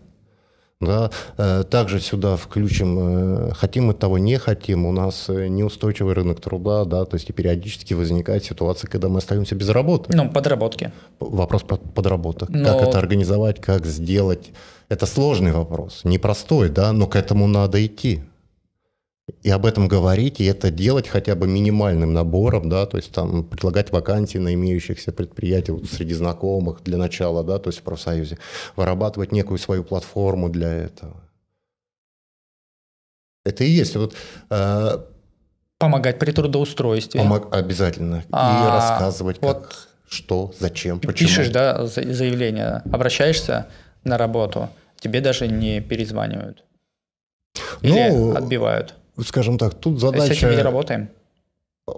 [0.78, 6.12] Да, э, также сюда включим, э, хотим мы того, не хотим, у нас э, неустойчивый
[6.12, 10.14] рынок труда, да, то есть и периодически возникает ситуация, когда мы остаемся без работы.
[10.14, 10.92] Ну, подработки.
[11.18, 12.50] Вопрос про подработок.
[12.50, 12.64] Но...
[12.64, 14.52] Как это организовать, как сделать.
[14.90, 18.22] Это сложный вопрос, непростой, да, но к этому надо идти
[19.42, 23.44] и об этом говорить, и это делать хотя бы минимальным набором, да, то есть там
[23.44, 28.38] предлагать вакансии на имеющихся предприятиях вот, среди знакомых для начала, да, то есть в профсоюзе,
[28.76, 31.16] вырабатывать некую свою платформу для этого.
[33.44, 33.96] Это и есть.
[33.96, 34.14] Вот,
[34.50, 34.98] э,
[35.78, 37.20] Помогать при трудоустройстве.
[37.20, 37.54] Помог...
[37.54, 38.24] Обязательно.
[38.30, 41.28] А, и рассказывать, как, вот что, зачем, почему.
[41.28, 43.66] Пишешь, да, заявление, обращаешься
[44.04, 44.70] на работу,
[45.00, 46.64] тебе даже не перезванивают.
[47.82, 48.94] Или ну, отбивают
[49.24, 50.34] скажем так, тут задача...
[50.34, 51.08] С этим не работаем?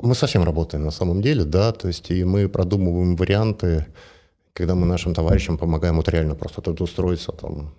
[0.02, 3.86] Мы совсем работаем на самом деле, да, то есть и мы продумываем варианты,
[4.52, 7.74] когда мы нашим товарищам помогаем вот реально просто трудоустроиться там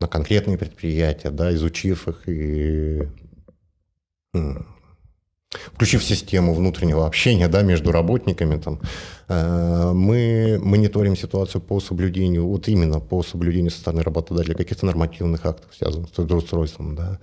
[0.00, 3.08] на конкретные предприятия, да, изучив их и
[5.50, 8.80] включив систему внутреннего общения да, между работниками, там,
[9.28, 15.46] э, мы мониторим ситуацию по соблюдению, вот именно по соблюдению со стороны работодателя каких-то нормативных
[15.46, 16.94] актов, связанных с трудоустройством.
[16.94, 17.18] Да.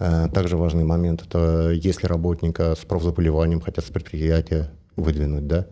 [0.00, 5.66] Э, также важный момент– это если работника с профзаболеванием хотят с предприятия выдвинуть, да,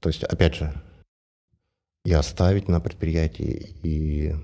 [0.00, 0.72] то есть, опять же,
[2.04, 4.34] и оставить на предприятии, и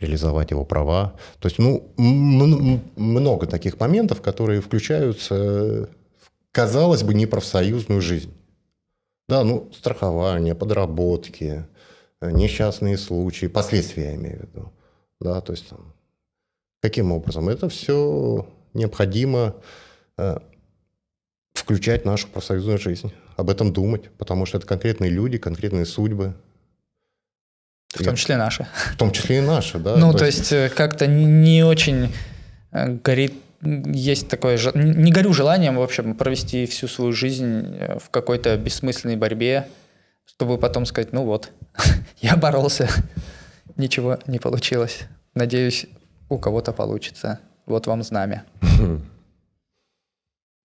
[0.00, 1.14] реализовать его права.
[1.38, 8.34] То есть, ну, много таких моментов, которые включаются в, казалось бы, непрофсоюзную жизнь.
[9.28, 11.66] Да, ну, страхование, подработки,
[12.20, 14.72] э, несчастные случаи, последствия, я имею в виду.
[15.20, 15.94] Да, то есть, там,
[16.80, 17.48] Каким образом?
[17.48, 19.54] Это все необходимо
[20.16, 20.38] э,
[21.52, 26.34] включать нашу профсоюзную жизнь, об этом думать, потому что это конкретные люди, конкретные судьбы.
[27.94, 28.66] В том числе наши.
[28.92, 29.96] В том числе и наши, да.
[29.96, 32.14] Ну, то, есть, есть э, как-то не очень
[32.70, 38.56] э, горит, есть такое, не горю желанием, в общем, провести всю свою жизнь в какой-то
[38.56, 39.66] бессмысленной борьбе,
[40.24, 41.50] чтобы потом сказать, ну вот,
[42.22, 42.88] я боролся,
[43.76, 45.00] ничего не получилось.
[45.34, 45.86] Надеюсь,
[46.30, 47.40] у кого-то получится.
[47.66, 48.44] Вот вам знамя.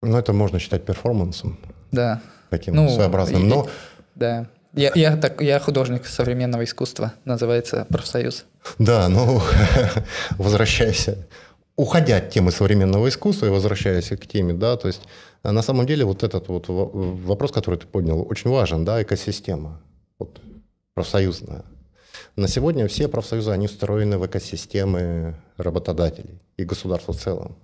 [0.04, 1.60] Ну, это можно считать перформансом.
[1.92, 2.20] Да.
[2.50, 3.48] Таким ну, своеобразным.
[3.48, 3.68] Но...
[4.16, 4.48] Да.
[4.74, 8.44] Я, я, так, я художник современного искусства, называется профсоюз.
[8.78, 9.40] Да, ну,
[10.38, 11.08] возвращаясь,
[11.76, 15.02] уходя от темы современного искусства и возвращаясь к теме, да, то есть
[15.44, 19.80] на самом деле вот этот вот вопрос, который ты поднял, очень важен, да, экосистема,
[20.18, 20.40] вот,
[20.94, 21.64] профсоюзная.
[22.36, 27.56] На сегодня все профсоюзы, они встроены в экосистемы работодателей и государства в целом.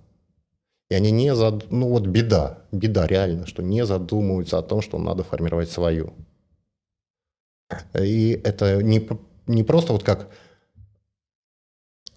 [0.89, 1.71] И они не зад...
[1.71, 6.13] ну вот беда, беда реально, что не задумываются о том, что надо формировать свою.
[7.93, 9.07] И это не,
[9.47, 10.29] не просто вот как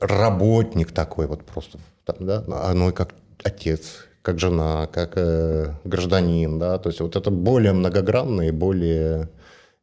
[0.00, 6.58] работник такой вот просто, там, да, оно и как отец, как жена, как э, гражданин,
[6.58, 9.28] да, то есть вот это более многогранно и более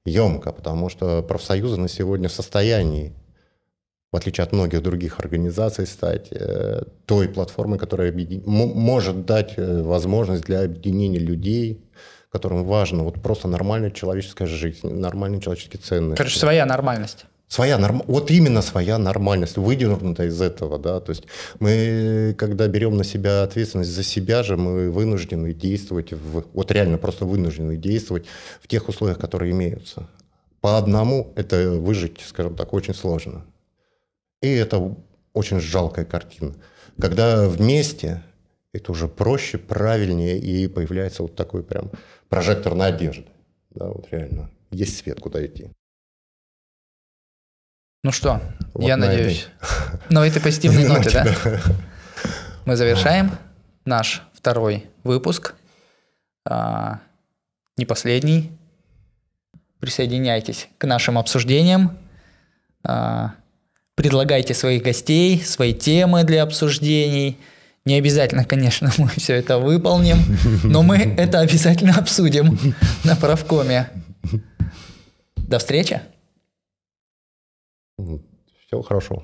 [0.05, 3.13] емко, потому что профсоюзы на сегодня в состоянии,
[4.11, 8.43] в отличие от многих других организаций, стать э, той платформой, которая объедин...
[8.45, 11.83] может дать э, возможность для объединения людей,
[12.31, 16.17] которым важно вот просто нормальная человеческая жизнь, нормальные человеческие ценности.
[16.17, 17.25] Короче, своя нормальность.
[17.49, 18.03] Своя норм...
[18.05, 21.23] Вот именно своя нормальность, выдернута из этого, да, то есть
[21.59, 26.45] мы, когда берем на себя ответственность за себя же, мы вынуждены действовать, в...
[26.53, 28.27] вот реально просто вынуждены действовать
[28.61, 30.07] в тех условиях, которые имеются.
[30.61, 33.43] По одному это выжить, скажем так, очень сложно.
[34.43, 34.95] И это
[35.33, 36.53] очень жалкая картина.
[37.01, 38.21] Когда вместе,
[38.73, 41.89] это уже проще, правильнее, и появляется вот такой прям
[42.27, 43.25] прожектор надежды.
[43.71, 44.51] Да, вот реально.
[44.69, 45.71] Есть свет, куда идти.
[48.03, 48.41] Ну что,
[48.73, 49.47] вот я надеюсь.
[50.09, 51.61] На этой позитивной ноте, да?
[52.65, 53.31] Мы завершаем
[53.83, 55.53] наш второй выпуск.
[56.45, 56.99] А,
[57.75, 58.51] не последний.
[59.79, 61.97] Присоединяйтесь к нашим обсуждениям.
[62.85, 63.33] А,
[63.95, 67.37] предлагайте своих гостей, свои темы для обсуждений.
[67.83, 70.19] Не обязательно, конечно, мы все это выполним,
[70.63, 73.89] но мы это обязательно обсудим на правкоме.
[75.35, 76.01] До встречи!
[78.67, 79.23] Всего хорошего.